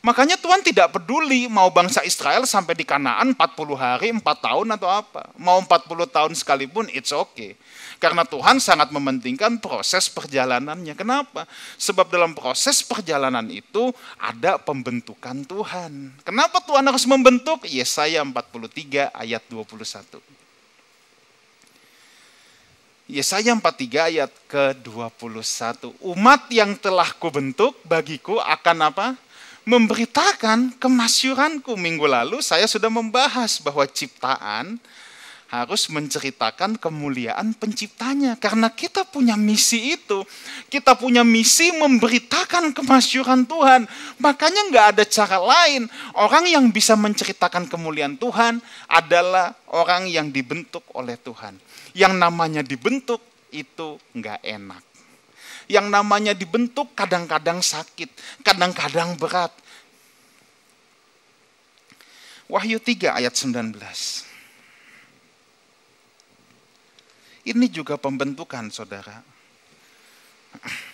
Makanya 0.00 0.40
Tuhan 0.40 0.64
tidak 0.64 0.96
peduli 0.96 1.44
mau 1.48 1.68
bangsa 1.68 2.00
Israel 2.04 2.48
sampai 2.48 2.72
di 2.72 2.88
Kanaan 2.88 3.36
40 3.36 3.76
hari, 3.76 4.08
4 4.12 4.24
tahun 4.24 4.68
atau 4.72 4.88
apa. 4.88 5.28
Mau 5.36 5.60
40 5.60 6.08
tahun 6.08 6.32
sekalipun 6.32 6.88
it's 6.92 7.12
okay. 7.12 7.56
Karena 8.00 8.24
Tuhan 8.24 8.56
sangat 8.64 8.88
mementingkan 8.96 9.60
proses 9.60 10.08
perjalanannya. 10.08 10.96
Kenapa? 10.96 11.44
Sebab 11.76 12.08
dalam 12.08 12.32
proses 12.32 12.80
perjalanan 12.80 13.44
itu 13.52 13.92
ada 14.16 14.56
pembentukan 14.56 15.44
Tuhan. 15.44 16.16
Kenapa 16.24 16.64
Tuhan 16.64 16.88
harus 16.88 17.04
membentuk? 17.04 17.68
Yesaya 17.68 18.24
43 18.24 19.12
ayat 19.12 19.44
21. 19.52 20.16
Yesaya 23.12 23.52
43 23.52 24.08
ayat 24.16 24.32
ke-21. 24.48 25.92
Umat 26.00 26.48
yang 26.48 26.72
telah 26.80 27.12
kubentuk 27.20 27.76
bagiku 27.84 28.40
akan 28.40 28.78
apa? 28.88 29.08
memberitakan 29.68 30.74
kemasyuranku. 30.80 31.76
Minggu 31.76 32.08
lalu 32.08 32.40
saya 32.40 32.64
sudah 32.64 32.88
membahas 32.88 33.60
bahwa 33.60 33.84
ciptaan 33.86 34.80
harus 35.50 35.90
menceritakan 35.90 36.78
kemuliaan 36.78 37.52
penciptanya. 37.58 38.38
Karena 38.38 38.70
kita 38.70 39.02
punya 39.02 39.34
misi 39.34 39.98
itu. 39.98 40.22
Kita 40.70 40.94
punya 40.94 41.26
misi 41.26 41.74
memberitakan 41.74 42.70
kemasyuran 42.70 43.44
Tuhan. 43.50 43.90
Makanya 44.22 44.70
nggak 44.70 44.86
ada 44.96 45.04
cara 45.04 45.42
lain. 45.42 45.90
Orang 46.14 46.46
yang 46.46 46.70
bisa 46.70 46.94
menceritakan 46.94 47.66
kemuliaan 47.66 48.14
Tuhan 48.14 48.62
adalah 48.86 49.58
orang 49.74 50.06
yang 50.06 50.30
dibentuk 50.30 50.86
oleh 50.94 51.18
Tuhan. 51.18 51.58
Yang 51.98 52.14
namanya 52.14 52.62
dibentuk 52.62 53.18
itu 53.50 53.98
nggak 54.14 54.46
enak 54.46 54.82
yang 55.70 55.86
namanya 55.86 56.34
dibentuk 56.34 56.98
kadang-kadang 56.98 57.62
sakit, 57.62 58.10
kadang-kadang 58.42 59.14
berat. 59.14 59.54
Wahyu 62.50 62.82
3 62.82 63.14
ayat 63.22 63.30
19. 63.38 64.29
Ini 67.44 67.66
juga 67.72 67.96
pembentukan 67.96 68.68
saudara. 68.68 69.24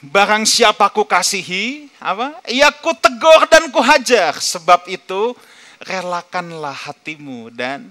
Barang 0.05 0.47
siapa 0.47 0.87
ku 0.93 1.03
kasihi, 1.03 1.91
apa? 1.99 2.39
Ya 2.47 2.71
ku 2.71 2.95
tegur 2.95 3.49
dan 3.51 3.73
ku 3.73 3.83
hajar. 3.83 4.37
Sebab 4.39 4.87
itu 4.87 5.35
relakanlah 5.83 6.75
hatimu 6.75 7.51
dan 7.51 7.91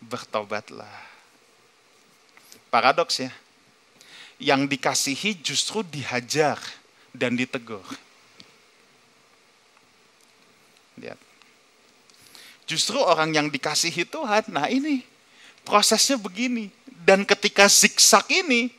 bertobatlah. 0.00 1.08
Paradoks 2.70 3.20
ya 3.20 3.32
yang 4.40 4.64
dikasihi 4.64 5.36
justru 5.44 5.84
dihajar 5.84 6.56
dan 7.12 7.36
ditegur. 7.36 7.84
Lihat. 10.96 11.20
Justru 12.64 12.96
orang 12.96 13.36
yang 13.36 13.52
dikasihi 13.52 14.08
Tuhan, 14.08 14.48
nah 14.48 14.66
ini 14.72 15.04
prosesnya 15.62 16.16
begini. 16.16 16.72
Dan 17.10 17.26
ketika 17.26 17.66
zigzag 17.66 18.22
ini, 18.30 18.70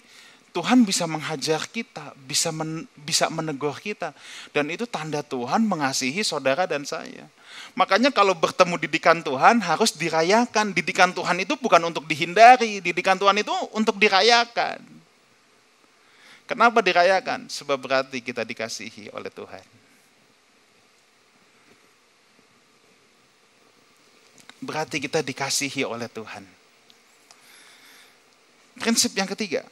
Tuhan 0.56 0.88
bisa 0.88 1.04
menghajar 1.04 1.68
kita, 1.68 2.16
bisa 2.24 2.48
men, 2.56 2.88
bisa 2.96 3.28
menegur 3.28 3.76
kita. 3.76 4.16
Dan 4.56 4.72
itu 4.72 4.88
tanda 4.88 5.20
Tuhan 5.20 5.68
mengasihi 5.68 6.24
saudara 6.24 6.64
dan 6.64 6.88
saya. 6.88 7.28
Makanya 7.76 8.08
kalau 8.08 8.32
bertemu 8.32 8.80
didikan 8.80 9.20
Tuhan 9.20 9.60
harus 9.60 9.92
dirayakan. 10.00 10.72
Didikan 10.72 11.12
Tuhan 11.12 11.44
itu 11.44 11.60
bukan 11.60 11.92
untuk 11.92 12.08
dihindari, 12.08 12.80
didikan 12.80 13.20
Tuhan 13.20 13.36
itu 13.36 13.52
untuk 13.76 14.00
dirayakan. 14.00 14.80
Kenapa 16.48 16.80
dirayakan? 16.80 17.52
Sebab 17.52 17.76
berarti 17.84 18.24
kita 18.24 18.48
dikasihi 18.48 19.12
oleh 19.12 19.28
Tuhan. 19.28 19.66
Berarti 24.64 25.04
kita 25.04 25.20
dikasihi 25.20 25.84
oleh 25.84 26.08
Tuhan. 26.08 26.61
Prinsip 28.80 29.12
yang 29.18 29.28
ketiga. 29.28 29.66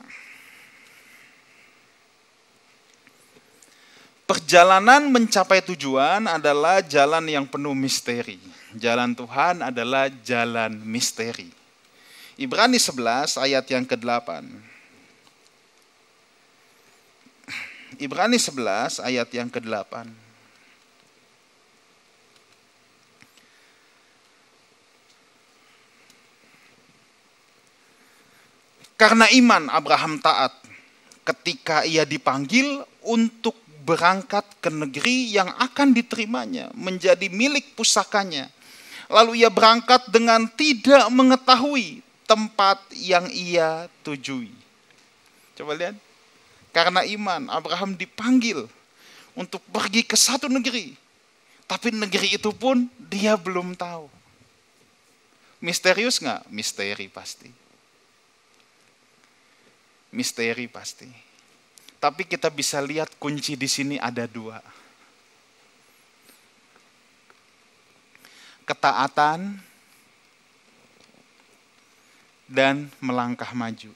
Perjalanan 4.30 5.10
mencapai 5.10 5.66
tujuan 5.74 6.30
adalah 6.30 6.86
jalan 6.86 7.26
yang 7.26 7.50
penuh 7.50 7.74
misteri. 7.74 8.38
Jalan 8.78 9.18
Tuhan 9.18 9.66
adalah 9.66 10.06
jalan 10.22 10.78
misteri. 10.86 11.50
Ibrani 12.38 12.78
11 12.78 13.42
ayat 13.42 13.66
yang 13.66 13.90
ke-8. 13.90 14.30
Ibrani 17.98 18.38
11 18.38 19.02
ayat 19.02 19.30
yang 19.34 19.50
ke-8. 19.50 20.29
Karena 29.00 29.32
iman 29.32 29.72
Abraham 29.72 30.20
taat 30.20 30.52
ketika 31.24 31.88
ia 31.88 32.04
dipanggil 32.04 32.84
untuk 33.08 33.56
berangkat 33.88 34.44
ke 34.60 34.68
negeri 34.68 35.32
yang 35.32 35.48
akan 35.56 35.96
diterimanya, 35.96 36.68
menjadi 36.76 37.32
milik 37.32 37.80
pusakanya. 37.80 38.52
Lalu 39.08 39.42
ia 39.42 39.50
berangkat 39.50 40.12
dengan 40.12 40.46
tidak 40.52 41.08
mengetahui 41.10 42.04
tempat 42.28 42.78
yang 42.94 43.26
ia 43.32 43.88
tujui. 44.04 44.52
Coba 45.56 45.74
lihat. 45.80 45.96
Karena 46.70 47.02
iman, 47.02 47.50
Abraham 47.50 47.98
dipanggil 47.98 48.70
untuk 49.34 49.64
pergi 49.74 50.06
ke 50.06 50.14
satu 50.14 50.46
negeri. 50.52 50.94
Tapi 51.66 51.96
negeri 51.96 52.38
itu 52.38 52.52
pun 52.54 52.86
dia 53.00 53.34
belum 53.40 53.74
tahu. 53.74 54.12
Misterius 55.64 56.22
nggak? 56.22 56.52
Misteri 56.54 57.08
pasti. 57.10 57.69
Misteri 60.10 60.66
pasti. 60.66 61.08
Tapi 62.00 62.24
kita 62.24 62.48
bisa 62.48 62.80
lihat 62.80 63.12
kunci 63.20 63.60
di 63.60 63.68
sini 63.68 63.96
ada 64.00 64.24
dua. 64.26 64.64
Ketaatan 68.64 69.60
dan 72.50 72.90
melangkah 72.98 73.54
maju. 73.54 73.94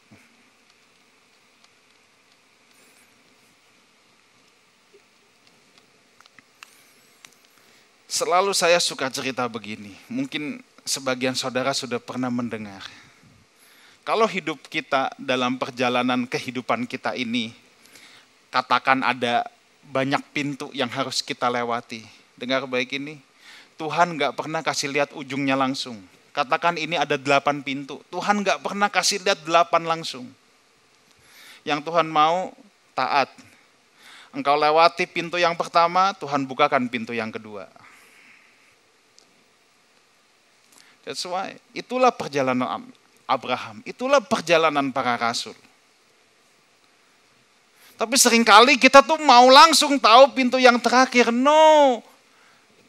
Selalu 8.14 8.54
saya 8.54 8.78
suka 8.78 9.10
cerita 9.10 9.42
begini. 9.50 9.98
Mungkin 10.06 10.62
sebagian 10.86 11.34
saudara 11.34 11.74
sudah 11.74 11.98
pernah 11.98 12.30
mendengar. 12.30 12.86
Kalau 14.04 14.28
hidup 14.28 14.60
kita 14.68 15.16
dalam 15.16 15.56
perjalanan 15.56 16.28
kehidupan 16.28 16.84
kita 16.92 17.16
ini, 17.16 17.56
katakan 18.52 19.00
ada 19.00 19.48
banyak 19.88 20.20
pintu 20.36 20.68
yang 20.76 20.92
harus 20.92 21.24
kita 21.24 21.48
lewati. 21.48 22.04
Dengar 22.36 22.68
baik 22.68 23.00
ini, 23.00 23.24
Tuhan 23.80 24.20
nggak 24.20 24.36
pernah 24.36 24.60
kasih 24.60 24.92
lihat 24.92 25.16
ujungnya 25.16 25.56
langsung. 25.56 26.04
Katakan 26.36 26.76
ini 26.76 27.00
ada 27.00 27.16
delapan 27.16 27.64
pintu. 27.64 28.04
Tuhan 28.12 28.44
nggak 28.44 28.60
pernah 28.60 28.92
kasih 28.92 29.24
lihat 29.24 29.40
delapan 29.48 29.88
langsung. 29.88 30.28
Yang 31.64 31.88
Tuhan 31.88 32.12
mau 32.12 32.52
taat. 32.92 33.32
Engkau 34.36 34.60
lewati 34.60 35.08
pintu 35.08 35.40
yang 35.40 35.56
pertama, 35.56 36.12
Tuhan 36.20 36.44
bukakan 36.44 36.92
pintu 36.92 37.16
yang 37.16 37.32
kedua. 37.32 37.72
That's 41.08 41.24
why. 41.24 41.56
Itulah 41.72 42.12
perjalanan 42.12 42.92
Abraham. 43.34 43.82
Itulah 43.84 44.22
perjalanan 44.22 44.94
para 44.94 45.18
rasul. 45.18 45.58
Tapi 47.94 48.16
sering 48.18 48.42
kali 48.42 48.76
kita 48.78 49.06
tuh 49.06 49.22
mau 49.22 49.48
langsung 49.50 50.02
tahu 50.02 50.34
pintu 50.34 50.58
yang 50.58 50.82
terakhir. 50.82 51.30
No, 51.30 52.02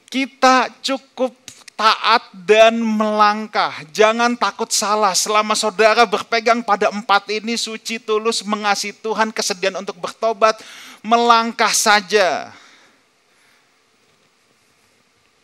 kita 0.08 0.72
cukup 0.80 1.34
taat 1.74 2.22
dan 2.32 2.78
melangkah. 2.78 3.82
Jangan 3.90 4.38
takut 4.38 4.70
salah. 4.70 5.12
Selama 5.12 5.58
saudara 5.58 6.06
berpegang 6.06 6.62
pada 6.62 6.90
empat 6.90 7.28
ini, 7.34 7.58
suci, 7.58 7.98
tulus, 7.98 8.46
mengasihi 8.46 8.94
Tuhan, 8.94 9.34
kesediaan 9.34 9.82
untuk 9.82 9.98
bertobat, 9.98 10.58
melangkah 11.02 11.74
saja. 11.74 12.54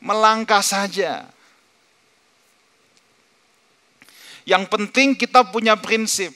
Melangkah 0.01 0.65
saja. 0.65 1.29
Yang 4.51 4.67
penting 4.67 5.15
kita 5.15 5.47
punya 5.47 5.79
prinsip. 5.79 6.35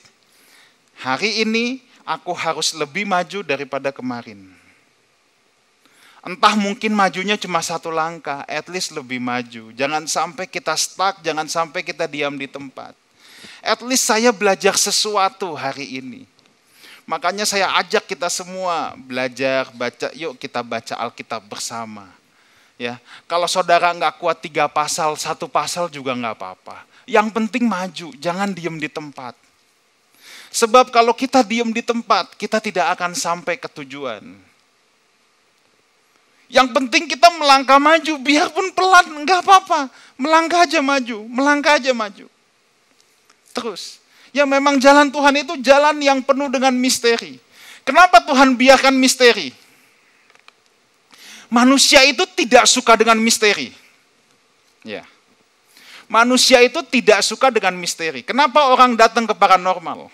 Hari 1.03 1.43
ini 1.43 1.83
aku 2.07 2.31
harus 2.31 2.71
lebih 2.71 3.03
maju 3.03 3.43
daripada 3.43 3.91
kemarin. 3.91 4.55
Entah 6.23 6.55
mungkin 6.55 6.95
majunya 6.95 7.35
cuma 7.35 7.59
satu 7.59 7.91
langkah, 7.91 8.47
at 8.47 8.71
least 8.71 8.95
lebih 8.95 9.19
maju. 9.19 9.75
Jangan 9.75 10.07
sampai 10.07 10.47
kita 10.47 10.71
stuck, 10.79 11.19
jangan 11.27 11.45
sampai 11.51 11.83
kita 11.83 12.07
diam 12.07 12.39
di 12.39 12.47
tempat. 12.47 12.95
At 13.59 13.83
least 13.83 14.07
saya 14.07 14.31
belajar 14.31 14.79
sesuatu 14.79 15.51
hari 15.51 15.99
ini. 15.99 16.23
Makanya 17.03 17.43
saya 17.43 17.69
ajak 17.83 18.07
kita 18.09 18.31
semua 18.31 18.95
belajar, 18.97 19.69
baca, 19.75 20.09
yuk 20.15 20.39
kita 20.39 20.63
baca 20.63 20.97
Alkitab 20.97 21.43
bersama. 21.45 22.09
Ya, 22.79 22.97
kalau 23.27 23.45
saudara 23.45 23.91
nggak 23.93 24.17
kuat 24.17 24.39
tiga 24.39 24.65
pasal, 24.71 25.13
satu 25.19 25.45
pasal 25.51 25.91
juga 25.91 26.15
nggak 26.17 26.35
apa-apa. 26.41 26.94
Yang 27.05 27.27
penting 27.37 27.69
maju, 27.69 28.07
jangan 28.17 28.49
diem 28.53 28.77
di 28.81 28.89
tempat. 28.89 29.37
Sebab 30.49 30.89
kalau 30.89 31.13
kita 31.13 31.45
diem 31.45 31.69
di 31.69 31.85
tempat, 31.85 32.33
kita 32.39 32.57
tidak 32.57 32.97
akan 32.97 33.13
sampai 33.13 33.59
ke 33.61 33.69
tujuan. 33.69 34.23
Yang 36.45 36.67
penting 36.77 37.09
kita 37.09 37.29
melangkah 37.35 37.81
maju, 37.81 38.13
biarpun 38.21 38.73
pelan, 38.73 39.05
nggak 39.25 39.41
apa-apa. 39.41 39.89
Melangkah 40.17 40.63
aja 40.65 40.79
maju, 40.81 41.25
melangkah 41.25 41.77
aja 41.77 41.91
maju. 41.91 42.29
Terus, 43.51 43.99
ya 44.29 44.45
memang 44.45 44.77
jalan 44.77 45.09
Tuhan 45.09 45.35
itu 45.41 45.53
jalan 45.61 45.97
yang 46.01 46.19
penuh 46.21 46.49
dengan 46.49 46.73
misteri. 46.75 47.41
Kenapa 47.85 48.21
Tuhan 48.25 48.57
biarkan 48.57 48.95
misteri? 48.97 49.53
Manusia 51.49 52.01
itu 52.01 52.25
tidak 52.33 52.65
suka 52.65 52.97
dengan 52.97 53.21
misteri. 53.21 53.69
Ya. 54.81 55.05
Manusia 56.05 56.61
itu 56.61 56.85
tidak 56.85 57.25
suka 57.25 57.49
dengan 57.49 57.73
misteri. 57.73 58.21
Kenapa 58.21 58.69
orang 58.69 58.93
datang 58.93 59.25
ke 59.25 59.33
paranormal? 59.33 60.07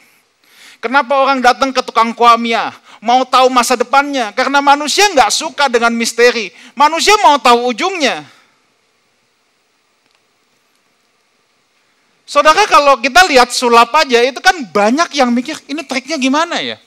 Kenapa 0.81 1.13
orang 1.21 1.43
datang 1.43 1.69
ke 1.69 1.85
tukang 1.85 2.09
kuamia? 2.15 2.73
Mau 3.03 3.21
tahu 3.21 3.53
masa 3.53 3.77
depannya? 3.77 4.33
Karena 4.33 4.65
manusia 4.65 5.05
nggak 5.13 5.29
suka 5.29 5.69
dengan 5.69 5.93
misteri. 5.93 6.49
Manusia 6.73 7.13
mau 7.21 7.37
tahu 7.37 7.69
ujungnya. 7.69 8.25
Saudara 12.25 12.63
kalau 12.65 12.97
kita 12.97 13.27
lihat 13.27 13.51
sulap 13.51 13.91
aja 13.91 14.23
itu 14.23 14.39
kan 14.39 14.55
banyak 14.63 15.11
yang 15.19 15.29
mikir 15.35 15.59
ini 15.67 15.83
triknya 15.83 16.15
gimana 16.15 16.63
ya? 16.63 16.79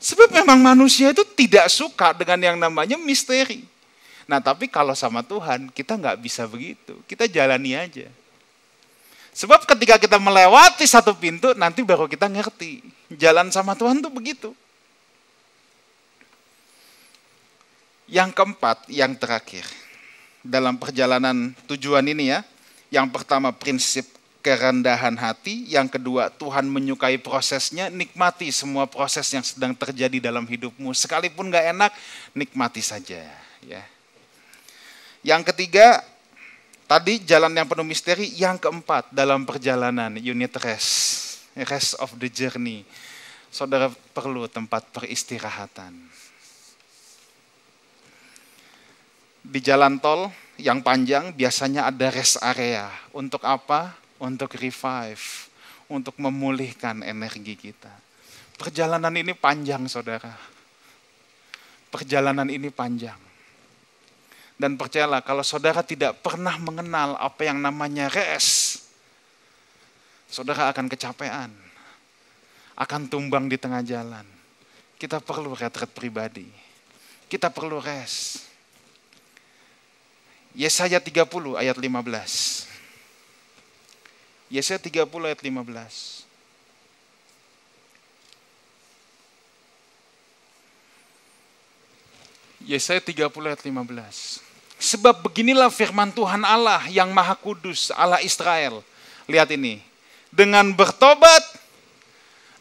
Sebab 0.00 0.32
memang 0.32 0.58
manusia 0.58 1.12
itu 1.12 1.22
tidak 1.36 1.68
suka 1.68 2.16
dengan 2.16 2.40
yang 2.40 2.56
namanya 2.56 2.96
misteri. 2.96 3.69
Nah 4.30 4.38
tapi 4.38 4.70
kalau 4.70 4.94
sama 4.94 5.26
Tuhan 5.26 5.74
kita 5.74 5.98
nggak 5.98 6.22
bisa 6.22 6.46
begitu. 6.46 6.94
Kita 7.10 7.26
jalani 7.26 7.74
aja. 7.74 8.06
Sebab 9.34 9.66
ketika 9.66 9.98
kita 9.98 10.22
melewati 10.22 10.86
satu 10.86 11.18
pintu, 11.18 11.50
nanti 11.58 11.82
baru 11.82 12.06
kita 12.06 12.30
ngerti. 12.30 12.78
Jalan 13.10 13.50
sama 13.50 13.74
Tuhan 13.74 13.98
tuh 13.98 14.10
begitu. 14.14 14.54
Yang 18.06 18.30
keempat, 18.38 18.86
yang 18.86 19.18
terakhir. 19.18 19.66
Dalam 20.46 20.78
perjalanan 20.78 21.50
tujuan 21.66 22.06
ini 22.06 22.30
ya. 22.30 22.46
Yang 22.90 23.10
pertama 23.10 23.50
prinsip 23.50 24.06
kerendahan 24.46 25.14
hati. 25.18 25.66
Yang 25.74 25.98
kedua 25.98 26.30
Tuhan 26.30 26.70
menyukai 26.70 27.18
prosesnya. 27.18 27.90
Nikmati 27.90 28.50
semua 28.54 28.86
proses 28.86 29.26
yang 29.34 29.42
sedang 29.42 29.74
terjadi 29.74 30.30
dalam 30.30 30.46
hidupmu. 30.46 30.94
Sekalipun 30.94 31.50
gak 31.50 31.66
enak, 31.74 31.90
nikmati 32.34 32.82
saja. 32.82 33.26
ya. 33.62 33.82
Yang 35.20 35.52
ketiga, 35.52 36.00
Tadi 36.90 37.22
jalan 37.22 37.54
yang 37.54 37.70
penuh 37.70 37.86
misteri, 37.86 38.34
yang 38.34 38.58
keempat 38.58 39.14
dalam 39.14 39.46
perjalanan 39.46 40.10
unit 40.18 40.50
rest, 40.58 41.38
rest 41.54 41.94
of 42.02 42.18
the 42.18 42.26
journey. 42.26 42.82
Saudara 43.46 43.86
perlu 44.10 44.50
tempat 44.50 44.90
peristirahatan. 44.90 45.94
Di 49.46 49.62
jalan 49.62 50.02
tol 50.02 50.34
yang 50.58 50.82
panjang 50.82 51.30
biasanya 51.30 51.86
ada 51.86 52.10
rest 52.10 52.42
area. 52.42 52.90
Untuk 53.14 53.46
apa? 53.46 53.94
Untuk 54.18 54.58
revive, 54.58 55.46
untuk 55.86 56.18
memulihkan 56.18 57.06
energi 57.06 57.54
kita. 57.54 57.94
Perjalanan 58.58 59.14
ini 59.14 59.30
panjang, 59.38 59.86
saudara. 59.86 60.34
Perjalanan 61.86 62.50
ini 62.50 62.66
panjang 62.74 63.29
dan 64.60 64.76
percayalah 64.76 65.24
kalau 65.24 65.40
saudara 65.40 65.80
tidak 65.80 66.20
pernah 66.20 66.52
mengenal 66.60 67.16
apa 67.16 67.48
yang 67.48 67.64
namanya 67.64 68.12
res, 68.12 68.76
saudara 70.28 70.68
akan 70.68 70.84
kecapean, 70.84 71.48
akan 72.76 73.08
tumbang 73.08 73.48
di 73.48 73.56
tengah 73.56 73.80
jalan. 73.80 74.28
Kita 75.00 75.16
perlu 75.24 75.56
retret 75.56 75.88
pribadi. 75.88 76.44
Kita 77.24 77.48
perlu 77.48 77.80
res. 77.80 78.44
Yesaya 80.52 81.00
30 81.00 81.56
ayat 81.56 81.80
15. 81.80 82.68
Yesaya 84.52 84.76
30 84.76 85.08
ayat 85.08 85.40
15. 85.40 86.28
Yesaya 92.60 93.00
30 93.00 93.24
ayat 93.24 93.62
15. 93.64 94.49
Sebab 94.80 95.20
beginilah 95.20 95.68
firman 95.68 96.08
Tuhan 96.08 96.40
Allah 96.40 96.88
yang 96.88 97.12
maha 97.12 97.36
kudus, 97.36 97.92
Allah 97.92 98.24
Israel. 98.24 98.80
Lihat 99.28 99.52
ini. 99.52 99.84
Dengan 100.32 100.72
bertobat 100.72 101.44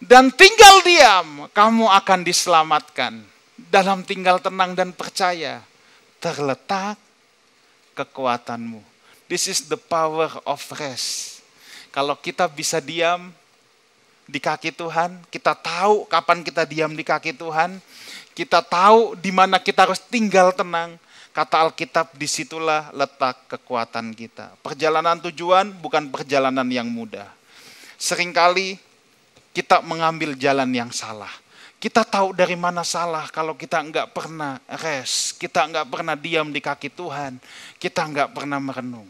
dan 0.03 0.27
tinggal 0.27 0.83
diam, 0.83 1.47
kamu 1.55 1.87
akan 1.87 2.19
diselamatkan. 2.27 3.23
Dalam 3.55 4.03
tinggal 4.03 4.43
tenang 4.43 4.75
dan 4.75 4.91
percaya, 4.91 5.63
terletak 6.19 6.99
kekuatanmu. 7.95 8.83
This 9.31 9.47
is 9.47 9.67
the 9.71 9.79
power 9.79 10.27
of 10.43 10.59
rest. 10.75 11.39
Kalau 11.95 12.19
kita 12.19 12.47
bisa 12.51 12.83
diam 12.83 13.31
di 14.27 14.39
kaki 14.43 14.75
Tuhan, 14.75 15.19
kita 15.31 15.55
tahu 15.55 16.07
kapan 16.07 16.43
kita 16.43 16.63
diam 16.67 16.91
di 16.95 17.03
kaki 17.03 17.33
Tuhan, 17.35 17.79
kita 18.35 18.63
tahu 18.63 19.19
di 19.19 19.31
mana 19.33 19.59
kita 19.59 19.89
harus 19.89 19.99
tinggal 19.99 20.53
tenang, 20.55 20.95
Kata 21.29 21.69
Alkitab, 21.69 22.17
di 22.17 22.25
situlah 22.25 22.89
letak 22.91 23.45
kekuatan 23.47 24.11
kita. 24.17 24.57
Perjalanan 24.65 25.21
tujuan 25.29 25.69
bukan 25.77 26.09
perjalanan 26.09 26.65
yang 26.67 26.89
mudah. 26.89 27.29
Seringkali 28.01 28.81
kita 29.53 29.85
mengambil 29.85 30.33
jalan 30.33 30.69
yang 30.73 30.89
salah. 30.89 31.31
Kita 31.79 32.03
tahu 32.03 32.35
dari 32.35 32.59
mana 32.59 32.83
salah 32.83 33.31
kalau 33.31 33.55
kita 33.55 33.79
enggak 33.79 34.11
pernah 34.11 34.59
rest, 34.83 35.39
kita 35.39 35.63
enggak 35.63 35.87
pernah 35.87 36.11
diam 36.19 36.51
di 36.51 36.59
kaki 36.59 36.91
Tuhan, 36.91 37.39
kita 37.79 38.03
enggak 38.03 38.35
pernah 38.35 38.59
merenung. 38.59 39.07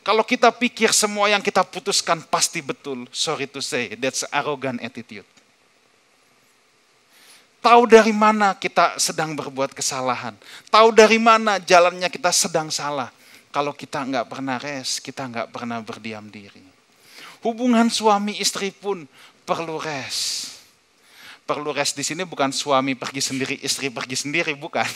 Kalau 0.00 0.24
kita 0.24 0.50
pikir 0.50 0.90
semua 0.90 1.30
yang 1.30 1.44
kita 1.44 1.62
putuskan 1.62 2.24
pasti 2.26 2.64
betul, 2.64 3.06
sorry 3.12 3.46
to 3.46 3.62
say, 3.62 3.94
that's 3.94 4.26
arrogant 4.32 4.82
attitude. 4.82 5.28
Tahu 7.60 7.84
dari 7.84 8.16
mana 8.16 8.56
kita 8.56 8.96
sedang 8.96 9.36
berbuat 9.36 9.76
kesalahan. 9.76 10.32
Tahu 10.72 10.96
dari 10.96 11.20
mana 11.20 11.60
jalannya 11.60 12.08
kita 12.08 12.32
sedang 12.32 12.72
salah. 12.72 13.12
Kalau 13.52 13.76
kita 13.76 14.00
nggak 14.00 14.32
pernah 14.32 14.56
res, 14.56 14.96
kita 14.96 15.28
nggak 15.28 15.52
pernah 15.52 15.76
berdiam 15.84 16.24
diri. 16.32 16.64
Hubungan 17.44 17.92
suami 17.92 18.40
istri 18.40 18.72
pun 18.72 19.04
perlu 19.44 19.76
res. 19.76 20.48
Perlu 21.44 21.76
res 21.76 21.92
di 21.92 22.00
sini 22.00 22.24
bukan 22.24 22.48
suami 22.48 22.96
pergi 22.96 23.20
sendiri, 23.20 23.60
istri 23.60 23.92
pergi 23.92 24.16
sendiri, 24.16 24.56
bukan. 24.56 24.88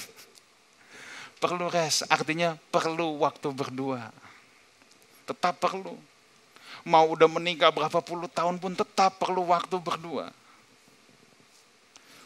Perlu 1.44 1.68
res, 1.68 2.00
artinya 2.08 2.56
perlu 2.72 3.20
waktu 3.20 3.52
berdua. 3.52 4.08
Tetap 5.28 5.60
perlu. 5.60 6.00
Mau 6.88 7.04
udah 7.12 7.28
menikah 7.28 7.68
berapa 7.68 8.00
puluh 8.00 8.32
tahun 8.32 8.56
pun 8.56 8.72
tetap 8.72 9.20
perlu 9.20 9.52
waktu 9.52 9.76
berdua 9.76 10.32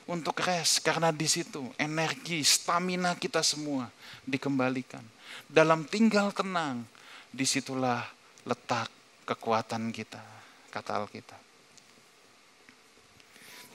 untuk 0.09 0.41
rest 0.41 0.81
karena 0.81 1.13
di 1.13 1.29
situ 1.29 1.69
energi, 1.77 2.41
stamina 2.41 3.13
kita 3.15 3.45
semua 3.45 3.93
dikembalikan. 4.25 5.05
Dalam 5.45 5.85
tinggal 5.85 6.33
tenang, 6.33 6.83
di 7.29 7.45
situlah 7.45 8.09
letak 8.49 8.89
kekuatan 9.29 9.93
kita, 9.93 10.25
kata 10.73 11.05
Alkitab. 11.05 11.43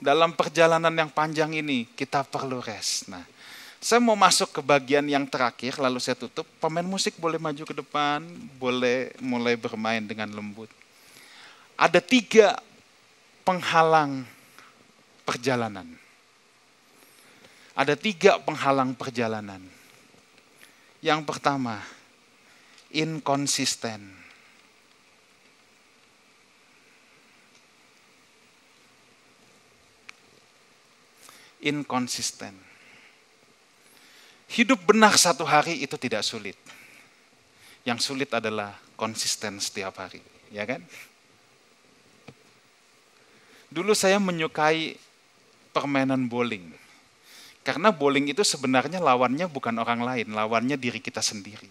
dalam 0.04 0.36
perjalanan 0.36 0.92
yang 0.92 1.08
panjang 1.08 1.54
ini 1.54 1.88
kita 1.88 2.26
perlu 2.26 2.60
rest. 2.60 3.08
Nah, 3.08 3.24
saya 3.80 4.02
mau 4.02 4.18
masuk 4.18 4.52
ke 4.52 4.60
bagian 4.60 5.06
yang 5.08 5.24
terakhir, 5.24 5.80
lalu 5.80 5.96
saya 5.96 6.18
tutup. 6.18 6.44
Pemain 6.60 6.84
musik 6.84 7.16
boleh 7.16 7.40
maju 7.40 7.62
ke 7.64 7.72
depan, 7.72 8.20
boleh 8.60 9.16
mulai 9.22 9.56
bermain 9.56 10.04
dengan 10.04 10.28
lembut. 10.28 10.68
Ada 11.78 12.04
tiga 12.04 12.60
penghalang 13.48 14.28
perjalanan. 15.24 16.03
Ada 17.74 17.98
tiga 17.98 18.38
penghalang 18.38 18.94
perjalanan. 18.94 19.58
Yang 21.02 21.20
pertama, 21.26 21.82
inkonsisten. 22.94 24.14
Inkonsisten. 31.58 32.54
Hidup 34.54 34.86
benar 34.86 35.18
satu 35.18 35.42
hari 35.42 35.82
itu 35.82 35.98
tidak 35.98 36.22
sulit. 36.22 36.54
Yang 37.82 38.06
sulit 38.06 38.30
adalah 38.30 38.78
konsisten 38.94 39.58
setiap 39.58 39.98
hari, 39.98 40.22
ya 40.54 40.62
kan? 40.62 40.78
Dulu 43.74 43.90
saya 43.98 44.22
menyukai 44.22 44.94
permainan 45.74 46.30
bowling. 46.30 46.83
Karena 47.64 47.88
bowling 47.88 48.28
itu 48.28 48.44
sebenarnya 48.44 49.00
lawannya 49.00 49.48
bukan 49.48 49.72
orang 49.80 50.04
lain, 50.04 50.36
lawannya 50.36 50.76
diri 50.76 51.00
kita 51.00 51.24
sendiri. 51.24 51.66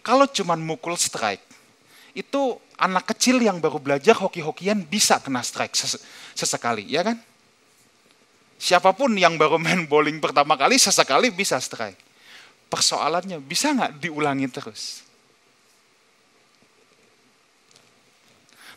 Kalau 0.00 0.24
cuma 0.24 0.56
mukul 0.56 0.96
strike, 0.96 1.44
itu 2.16 2.56
anak 2.80 3.12
kecil 3.12 3.36
yang 3.44 3.60
baru 3.60 3.76
belajar 3.76 4.16
hoki-hokian 4.16 4.88
bisa 4.88 5.20
kena 5.20 5.44
strike 5.44 5.76
ses 5.76 6.00
sesekali, 6.32 6.88
ya 6.88 7.04
kan? 7.04 7.20
Siapa 8.56 8.96
pun 8.96 9.12
yang 9.20 9.36
baru 9.36 9.60
main 9.60 9.84
bowling 9.84 10.16
pertama 10.16 10.56
kali, 10.56 10.80
sesekali 10.80 11.28
bisa 11.28 11.60
strike. 11.60 12.00
Persoalannya, 12.72 13.36
bisa 13.36 13.76
nggak 13.76 14.00
diulangi 14.00 14.48
terus? 14.48 15.04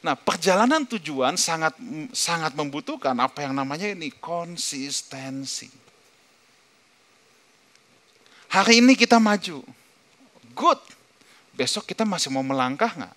Nah, 0.04 0.20
perjalanan 0.20 0.84
tujuan 0.84 1.40
sangat 1.40 1.80
sangat 2.12 2.56
membutuhkan 2.60 3.16
apa 3.20 3.48
yang 3.48 3.56
namanya 3.56 3.88
ini 3.88 4.12
konsistensi. 4.20 5.89
Hari 8.50 8.82
ini 8.82 8.98
kita 8.98 9.22
maju, 9.22 9.62
good. 10.58 10.82
Besok 11.54 11.86
kita 11.86 12.02
masih 12.02 12.34
mau 12.34 12.42
melangkah 12.42 12.90
nggak? 12.90 13.16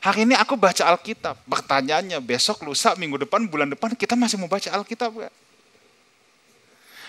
Hari 0.00 0.28
ini 0.28 0.34
aku 0.36 0.56
baca 0.56 0.84
Alkitab. 0.92 1.36
Pertanyaannya, 1.44 2.20
besok, 2.20 2.64
lusa, 2.64 2.92
minggu 2.96 3.20
depan, 3.20 3.44
bulan 3.48 3.68
depan 3.68 3.96
kita 3.96 4.16
masih 4.16 4.36
mau 4.40 4.48
baca 4.48 4.68
Alkitab 4.68 5.12
nggak? 5.12 5.34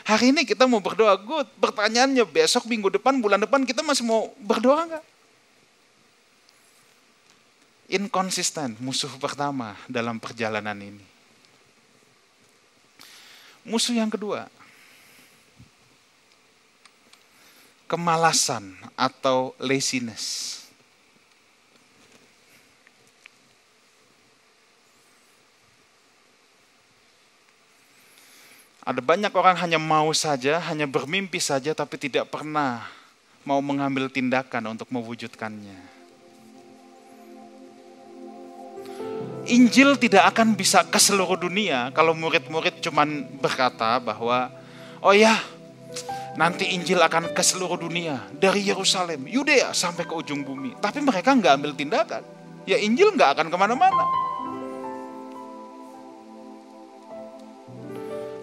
Hari 0.01 0.33
ini 0.33 0.41
kita 0.47 0.65
mau 0.65 0.79
berdoa, 0.79 1.13
good. 1.19 1.47
Pertanyaannya, 1.59 2.23
besok, 2.23 2.67
minggu 2.67 2.87
depan, 2.89 3.19
bulan 3.19 3.39
depan 3.39 3.63
kita 3.67 3.83
masih 3.83 4.07
mau 4.07 4.31
berdoa 4.39 4.87
nggak? 4.87 5.05
inkonsisten, 7.91 8.79
musuh 8.79 9.11
pertama 9.19 9.75
dalam 9.91 10.15
perjalanan 10.15 10.79
ini. 10.79 11.03
Musuh 13.67 13.93
yang 13.93 14.09
kedua, 14.09 14.47
kemalasan 17.91 18.71
atau 18.95 19.51
laziness. 19.59 20.55
Ada 28.81 29.03
banyak 29.03 29.29
orang 29.35 29.59
hanya 29.59 29.75
mau 29.75 30.09
saja, 30.15 30.55
hanya 30.71 30.87
bermimpi 30.87 31.37
saja, 31.43 31.75
tapi 31.75 31.99
tidak 31.99 32.31
pernah 32.31 32.87
mau 33.43 33.59
mengambil 33.59 34.07
tindakan 34.07 34.71
untuk 34.71 34.87
mewujudkannya. 34.89 35.91
Injil 39.51 39.99
tidak 39.99 40.31
akan 40.31 40.55
bisa 40.55 40.79
ke 40.87 40.95
seluruh 40.95 41.35
dunia 41.35 41.91
kalau 41.91 42.15
murid-murid 42.15 42.79
cuman 42.79 43.25
berkata 43.41 43.97
bahwa 43.97 44.53
oh 45.01 45.11
ya 45.11 45.33
nanti 46.35 46.71
Injil 46.71 46.99
akan 46.99 47.35
ke 47.35 47.43
seluruh 47.43 47.75
dunia 47.75 48.23
dari 48.31 48.63
Yerusalem, 48.63 49.27
Yudea 49.27 49.75
sampai 49.75 50.07
ke 50.07 50.13
ujung 50.15 50.43
bumi. 50.47 50.77
Tapi 50.79 51.03
mereka 51.03 51.35
nggak 51.35 51.53
ambil 51.59 51.73
tindakan. 51.75 52.23
Ya 52.63 52.77
Injil 52.79 53.11
nggak 53.11 53.39
akan 53.39 53.47
ke 53.51 53.57
mana-mana. 53.57 54.05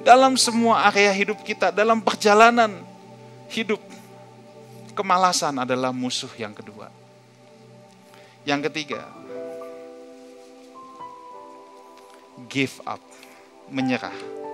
Dalam 0.05 0.41
semua 0.41 0.89
area 0.89 1.13
hidup 1.13 1.45
kita, 1.45 1.69
dalam 1.69 2.01
perjalanan 2.01 2.81
hidup, 3.53 3.81
kemalasan 4.97 5.53
adalah 5.61 5.93
musuh 5.93 6.33
yang 6.41 6.57
kedua. 6.57 6.89
Yang 8.49 8.73
ketiga, 8.73 9.05
give 12.49 12.81
up, 12.89 13.03
menyerah. 13.69 14.48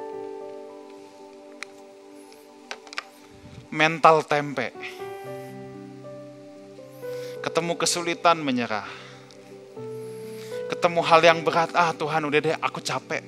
Mental 3.74 4.22
tempe. 4.22 4.70
Ketemu 7.42 7.74
kesulitan 7.74 8.38
menyerah. 8.38 8.87
Ketemu 10.70 11.00
hal 11.02 11.20
yang 11.26 11.42
berat, 11.42 11.74
ah 11.74 11.90
Tuhan 11.90 12.22
udah 12.22 12.38
deh 12.38 12.54
aku 12.62 12.78
capek. 12.78 13.26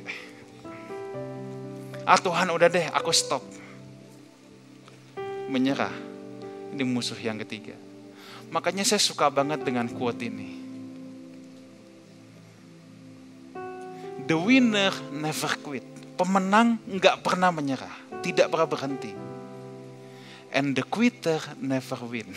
Ah 2.06 2.14
Tuhan 2.14 2.46
udah 2.46 2.68
deh 2.70 2.87
aku 2.94 3.11
stop. 3.11 3.42
Menyerah. 5.50 5.90
Ini 6.70 6.87
musuh 6.87 7.18
yang 7.18 7.42
ketiga. 7.42 7.74
Makanya 8.54 8.87
saya 8.87 9.02
suka 9.02 9.26
banget 9.26 9.66
dengan 9.66 9.90
quote 9.90 10.22
ini 10.22 10.62
The 14.26 14.38
winner 14.38 14.94
never 15.11 15.59
quit. 15.59 15.87
Pemenang 16.14 16.78
nggak 16.87 17.26
pernah 17.26 17.50
menyerah, 17.50 18.22
tidak 18.22 18.46
pernah 18.50 18.70
berhenti. 18.70 19.25
And 20.54 20.74
the 20.74 20.85
quitter 20.87 21.42
never 21.59 21.98
win. 22.06 22.30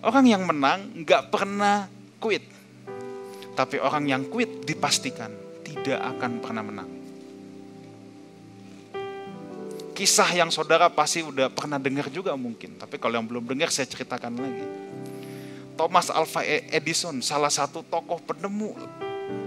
Orang 0.00 0.24
yang 0.24 0.48
menang 0.48 1.04
nggak 1.04 1.28
pernah 1.28 1.88
quit. 2.16 2.44
Tapi 3.52 3.76
orang 3.76 4.08
yang 4.08 4.22
quit 4.32 4.64
dipastikan 4.64 5.28
tidak 5.60 6.00
akan 6.00 6.40
pernah 6.40 6.64
menang. 6.64 6.90
Kisah 9.92 10.32
yang 10.32 10.48
saudara 10.48 10.88
pasti 10.88 11.20
udah 11.20 11.52
pernah 11.52 11.76
dengar 11.76 12.08
juga 12.08 12.32
mungkin. 12.32 12.80
Tapi 12.80 12.96
kalau 12.96 13.20
yang 13.20 13.28
belum 13.28 13.44
dengar 13.44 13.68
saya 13.68 13.84
ceritakan 13.84 14.32
lagi. 14.40 14.64
Thomas 15.76 16.08
Alva 16.08 16.40
Edison, 16.44 17.20
salah 17.20 17.52
satu 17.52 17.84
tokoh 17.84 18.20
penemu 18.24 18.76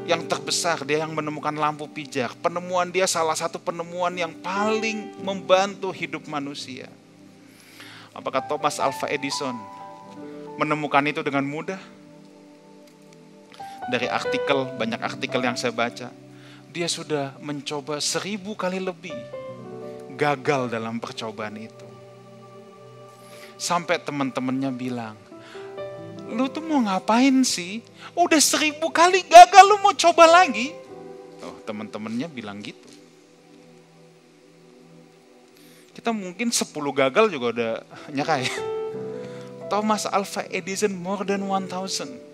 yang 0.04 0.28
terbesar, 0.28 0.84
dia 0.84 1.04
yang 1.04 1.16
menemukan 1.16 1.56
lampu 1.56 1.88
pijar. 1.88 2.36
Penemuan 2.44 2.92
dia 2.92 3.08
salah 3.08 3.36
satu 3.36 3.56
penemuan 3.56 4.12
yang 4.12 4.36
paling 4.44 5.16
membantu 5.24 5.96
hidup 5.96 6.28
manusia. 6.28 6.92
Apakah 8.12 8.44
Thomas 8.46 8.78
Alva 8.78 9.08
Edison 9.10 9.56
menemukan 10.60 11.02
itu 11.08 11.24
dengan 11.24 11.48
mudah? 11.48 11.80
Dari 13.84 14.08
artikel, 14.08 14.76
banyak 14.80 15.02
artikel 15.02 15.44
yang 15.44 15.60
saya 15.60 15.76
baca, 15.76 16.08
dia 16.72 16.88
sudah 16.88 17.36
mencoba 17.44 18.00
seribu 18.00 18.56
kali 18.56 18.80
lebih 18.80 19.16
gagal 20.16 20.72
dalam 20.72 21.00
percobaan 21.04 21.60
itu. 21.60 21.88
Sampai 23.60 24.00
teman-temannya 24.00 24.72
bilang, 24.72 25.16
lu 26.32 26.48
tuh 26.48 26.64
mau 26.64 26.80
ngapain 26.84 27.44
sih? 27.44 27.84
Udah 28.16 28.40
seribu 28.40 28.94
kali 28.94 29.26
gagal 29.28 29.64
lu 29.68 29.82
mau 29.84 29.92
coba 29.92 30.24
lagi? 30.30 30.72
Oh, 31.44 31.60
teman-temannya 31.68 32.28
bilang 32.32 32.64
gitu. 32.64 32.94
Kita 35.94 36.10
mungkin 36.16 36.52
sepuluh 36.52 36.92
gagal 36.92 37.32
juga 37.32 37.48
udah 37.54 37.74
ya. 38.44 38.54
Thomas 39.72 40.06
Alva 40.06 40.46
Edison 40.52 40.94
more 40.94 41.26
than 41.26 41.48
1000. 41.48 42.34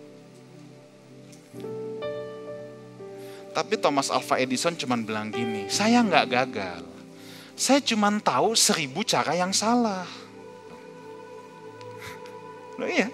Tapi 3.49 3.75
Thomas 3.81 4.07
Alva 4.13 4.39
Edison 4.39 4.75
cuma 4.77 4.95
bilang 4.95 5.33
gini, 5.33 5.67
saya 5.67 5.99
nggak 6.05 6.25
gagal. 6.29 6.83
Saya 7.59 7.83
cuma 7.83 8.07
tahu 8.23 8.55
seribu 8.55 9.03
cara 9.03 9.35
yang 9.35 9.51
salah. 9.51 10.07
Loh 12.79 12.87
iya, 12.87 13.11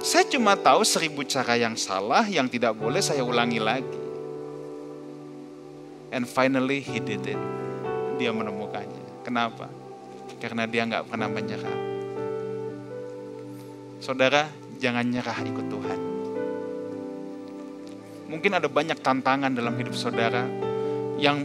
saya 0.00 0.24
cuma 0.32 0.56
tahu 0.56 0.80
seribu 0.80 1.20
cara 1.28 1.60
yang 1.60 1.76
salah 1.76 2.24
yang 2.24 2.48
tidak 2.48 2.72
boleh 2.72 3.04
saya 3.04 3.20
ulangi 3.20 3.60
lagi. 3.60 4.00
And 6.08 6.24
finally 6.24 6.80
he 6.80 6.98
did 6.98 7.22
it. 7.28 7.40
Dia 8.16 8.32
menemukannya. 8.32 9.22
Kenapa? 9.22 9.68
Karena 10.40 10.64
dia 10.64 10.88
nggak 10.88 11.04
pernah 11.04 11.28
menyerah. 11.28 11.78
Saudara, 14.00 14.48
jangan 14.80 15.04
nyerah 15.04 15.38
ikut 15.44 15.66
Tuhan. 15.68 16.00
Mungkin 18.32 18.52
ada 18.56 18.72
banyak 18.72 18.96
tantangan 19.04 19.52
dalam 19.52 19.76
hidup 19.76 19.92
saudara 19.92 20.48
yang 21.20 21.44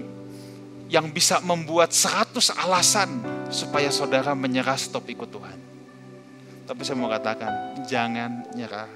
yang 0.88 1.12
bisa 1.12 1.44
membuat 1.44 1.92
100 1.92 2.56
alasan 2.56 3.10
supaya 3.52 3.92
saudara 3.92 4.32
menyerah 4.32 4.80
stop 4.80 5.04
ikut 5.12 5.28
Tuhan. 5.28 5.65
Tapi 6.66 6.82
saya 6.82 6.98
mau 6.98 7.14
katakan, 7.14 7.78
jangan 7.86 8.42
nyerah. 8.58 8.90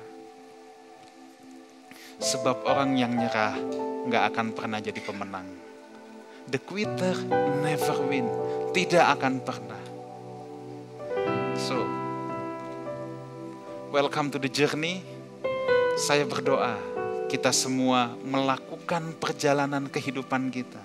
Sebab 2.17 2.65
orang 2.65 2.97
yang 2.97 3.13
nyerah 3.13 3.53
nggak 4.09 4.23
akan 4.33 4.47
pernah 4.57 4.81
jadi 4.81 4.97
pemenang. 5.05 5.45
The 6.49 6.57
quitter 6.57 7.13
never 7.61 8.09
win. 8.09 8.25
Tidak 8.73 9.05
akan 9.05 9.45
pernah. 9.45 9.81
So, 11.61 11.77
welcome 13.93 14.33
to 14.33 14.41
the 14.41 14.49
journey. 14.49 15.05
Saya 16.01 16.25
berdoa 16.25 16.73
kita 17.29 17.53
semua 17.53 18.17
melakukan 18.25 19.13
perjalanan 19.21 19.85
kehidupan 19.85 20.49
kita. 20.49 20.81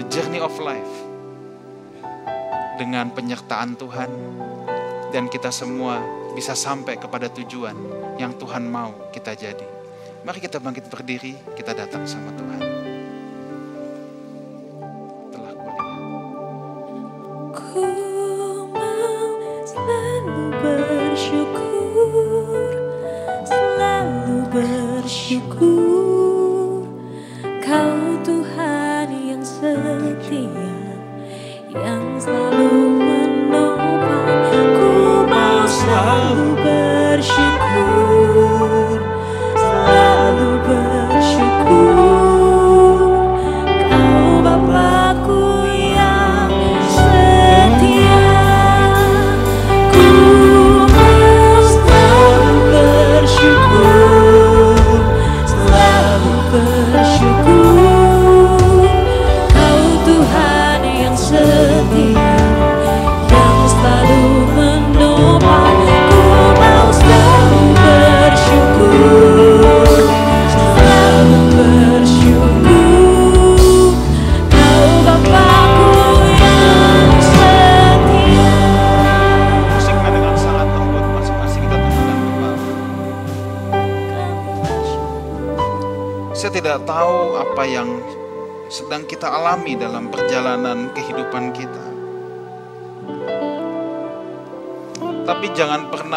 The 0.00 0.04
journey 0.08 0.40
of 0.40 0.56
life. 0.56 0.94
Dengan 2.80 3.12
penyertaan 3.12 3.76
Tuhan. 3.76 4.08
Dan 5.10 5.26
kita 5.26 5.50
semua 5.50 5.98
bisa 6.38 6.54
sampai 6.54 6.94
kepada 6.94 7.26
tujuan 7.26 7.74
yang 8.14 8.30
Tuhan 8.38 8.62
mau 8.70 9.10
kita 9.10 9.34
jadi. 9.34 9.66
Mari 10.22 10.38
kita 10.38 10.62
bangkit 10.62 10.86
berdiri, 10.86 11.34
kita 11.58 11.74
datang 11.74 12.06
sama 12.06 12.30
Tuhan. 12.38 12.69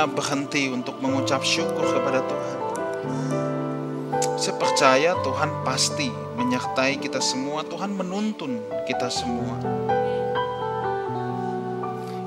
Berhenti 0.10 0.68
untuk 0.68 1.00
mengucap 1.00 1.44
syukur 1.46 1.88
kepada 1.88 2.24
Tuhan. 2.28 2.58
Saya 4.36 4.56
percaya 4.60 5.12
Tuhan 5.24 5.64
pasti 5.64 6.12
menyertai 6.36 7.00
kita 7.00 7.24
semua. 7.24 7.64
Tuhan 7.64 7.96
menuntun 7.96 8.60
kita 8.84 9.08
semua. 9.08 9.56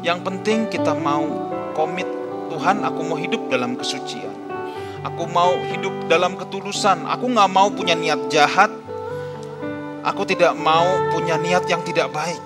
Yang 0.00 0.18
penting 0.24 0.58
kita 0.72 0.96
mau 0.96 1.26
komit 1.76 2.08
Tuhan 2.48 2.86
aku 2.86 3.00
mau 3.04 3.18
hidup 3.20 3.52
dalam 3.52 3.76
kesucian. 3.76 4.32
Aku 5.04 5.28
mau 5.28 5.60
hidup 5.70 6.08
dalam 6.08 6.40
ketulusan. 6.40 7.04
Aku 7.04 7.28
nggak 7.30 7.50
mau 7.52 7.68
punya 7.68 7.92
niat 7.92 8.32
jahat. 8.32 8.72
Aku 10.06 10.22
tidak 10.24 10.54
mau 10.56 10.86
punya 11.10 11.36
niat 11.36 11.66
yang 11.66 11.82
tidak 11.82 12.10
baik 12.14 12.38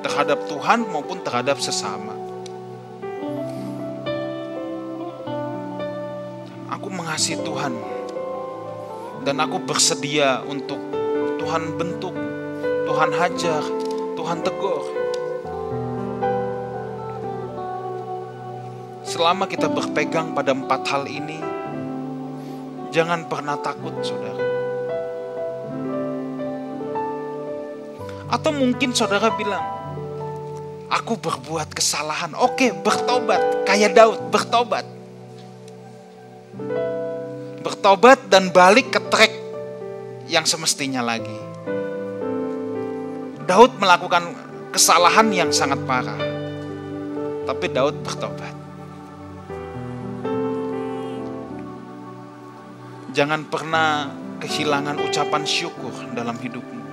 terhadap 0.00 0.48
Tuhan 0.48 0.88
maupun 0.88 1.20
terhadap 1.20 1.60
sesama. 1.60 2.19
Mengasihi 7.10 7.42
Tuhan 7.42 7.74
dan 9.26 9.42
aku 9.42 9.58
bersedia 9.66 10.46
untuk 10.46 10.78
Tuhan 11.42 11.74
bentuk, 11.74 12.14
Tuhan 12.86 13.10
hajar, 13.10 13.66
Tuhan 14.14 14.38
tegur. 14.46 14.86
Selama 19.02 19.50
kita 19.50 19.66
berpegang 19.66 20.38
pada 20.38 20.54
empat 20.54 20.86
hal 20.86 21.10
ini, 21.10 21.42
jangan 22.94 23.26
pernah 23.26 23.58
takut, 23.58 23.90
saudara. 24.06 24.46
Atau 28.30 28.54
mungkin 28.54 28.94
saudara 28.94 29.34
bilang, 29.34 29.66
aku 30.86 31.18
berbuat 31.18 31.74
kesalahan. 31.74 32.38
Oke, 32.38 32.70
bertobat. 32.70 33.66
Kayak 33.66 33.98
Daud, 33.98 34.30
bertobat. 34.30 34.99
Bertobat 37.80 38.28
dan 38.28 38.52
balik 38.52 38.92
ke 38.92 39.00
track 39.08 39.32
yang 40.28 40.44
semestinya 40.44 41.00
lagi. 41.00 41.32
Daud 43.48 43.80
melakukan 43.80 44.36
kesalahan 44.68 45.24
yang 45.32 45.48
sangat 45.48 45.80
parah. 45.88 46.20
Tapi 47.48 47.66
Daud 47.72 48.04
bertobat. 48.04 48.52
Jangan 53.16 53.48
pernah 53.48 54.12
kehilangan 54.44 55.00
ucapan 55.00 55.48
syukur 55.48 55.96
dalam 56.12 56.36
hidupmu. 56.36 56.84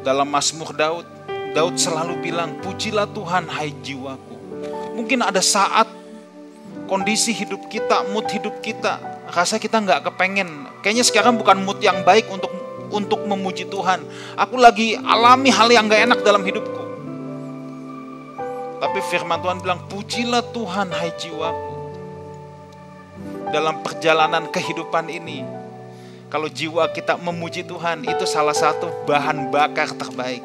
Dalam 0.00 0.32
Mazmur 0.32 0.72
Daud, 0.72 1.04
Daud 1.52 1.76
selalu 1.76 2.24
bilang, 2.24 2.56
"Pujilah 2.64 3.04
Tuhan, 3.12 3.52
hai 3.52 3.68
jiwaku." 3.84 4.36
Mungkin 4.96 5.28
ada 5.28 5.44
saat 5.44 5.99
kondisi 6.90 7.30
hidup 7.30 7.70
kita, 7.70 8.02
mood 8.10 8.26
hidup 8.34 8.58
kita, 8.58 8.98
rasa 9.30 9.62
kita 9.62 9.78
nggak 9.78 10.10
kepengen. 10.10 10.66
Kayaknya 10.82 11.06
sekarang 11.06 11.38
bukan 11.38 11.62
mood 11.62 11.78
yang 11.78 12.02
baik 12.02 12.26
untuk 12.26 12.50
untuk 12.90 13.22
memuji 13.22 13.70
Tuhan. 13.70 14.02
Aku 14.34 14.58
lagi 14.58 14.98
alami 14.98 15.54
hal 15.54 15.70
yang 15.70 15.86
nggak 15.86 16.10
enak 16.10 16.20
dalam 16.26 16.42
hidupku. 16.42 16.82
Tapi 18.82 18.98
firman 19.06 19.38
Tuhan 19.38 19.62
bilang, 19.62 19.86
"Pujilah 19.86 20.42
Tuhan, 20.50 20.90
hai 20.90 21.14
jiwaku." 21.14 21.78
Dalam 23.54 23.86
perjalanan 23.86 24.50
kehidupan 24.50 25.06
ini, 25.10 25.46
kalau 26.30 26.46
jiwa 26.50 26.90
kita 26.90 27.18
memuji 27.18 27.66
Tuhan, 27.66 28.06
itu 28.06 28.24
salah 28.26 28.54
satu 28.54 28.90
bahan 29.06 29.50
bakar 29.50 29.90
terbaik. 29.94 30.42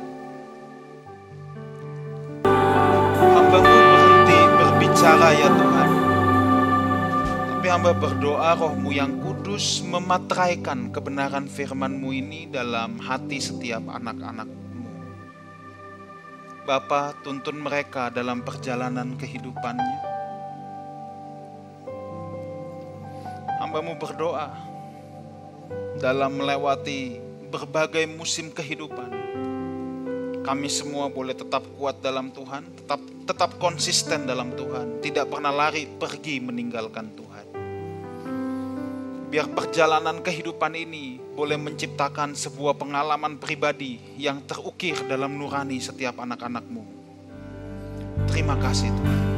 Hambamu 3.15 3.61
berhenti 3.69 4.39
berbicara 4.57 5.29
ya 5.37 5.49
Tuhan. 5.49 5.74
Tapi 7.65 7.73
hamba 7.81 7.97
berdoa 7.97 8.53
rohmu 8.61 8.93
yang 8.93 9.25
kudus 9.25 9.81
memateraikan 9.81 10.93
kebenaran 10.93 11.49
firmanmu 11.49 12.13
ini 12.13 12.45
dalam 12.45 13.01
hati 13.01 13.41
setiap 13.41 13.89
anak-anakmu. 13.89 14.85
Bapa 16.69 17.17
tuntun 17.25 17.65
mereka 17.65 18.13
dalam 18.13 18.45
perjalanan 18.45 19.17
kehidupannya. 19.17 19.97
Hambamu 23.57 23.97
berdoa 23.97 24.45
dalam 25.97 26.37
melewati 26.37 27.17
berbagai 27.49 28.05
musim 28.05 28.53
kehidupan. 28.53 29.09
Kami 30.45 30.69
semua 30.69 31.09
boleh 31.09 31.33
tetap 31.33 31.65
kuat 31.81 31.97
dalam 31.97 32.29
Tuhan, 32.29 32.77
tetap 32.77 33.01
tetap 33.25 33.57
konsisten 33.57 34.29
dalam 34.29 34.53
Tuhan, 34.53 35.01
tidak 35.01 35.33
pernah 35.33 35.49
lari 35.49 35.89
pergi 35.89 36.37
meninggalkan 36.37 37.09
Tuhan. 37.09 37.24
Biar 39.35 39.51
perjalanan 39.51 40.23
kehidupan 40.23 40.71
ini 40.79 41.19
boleh 41.19 41.59
menciptakan 41.59 42.39
sebuah 42.39 42.79
pengalaman 42.79 43.35
pribadi 43.35 43.99
yang 44.15 44.47
terukir 44.47 44.95
dalam 45.11 45.35
nurani 45.35 45.75
setiap 45.75 46.23
anak-anakmu. 46.23 46.79
Terima 48.31 48.55
kasih 48.55 48.95
Tuhan. 48.95 49.34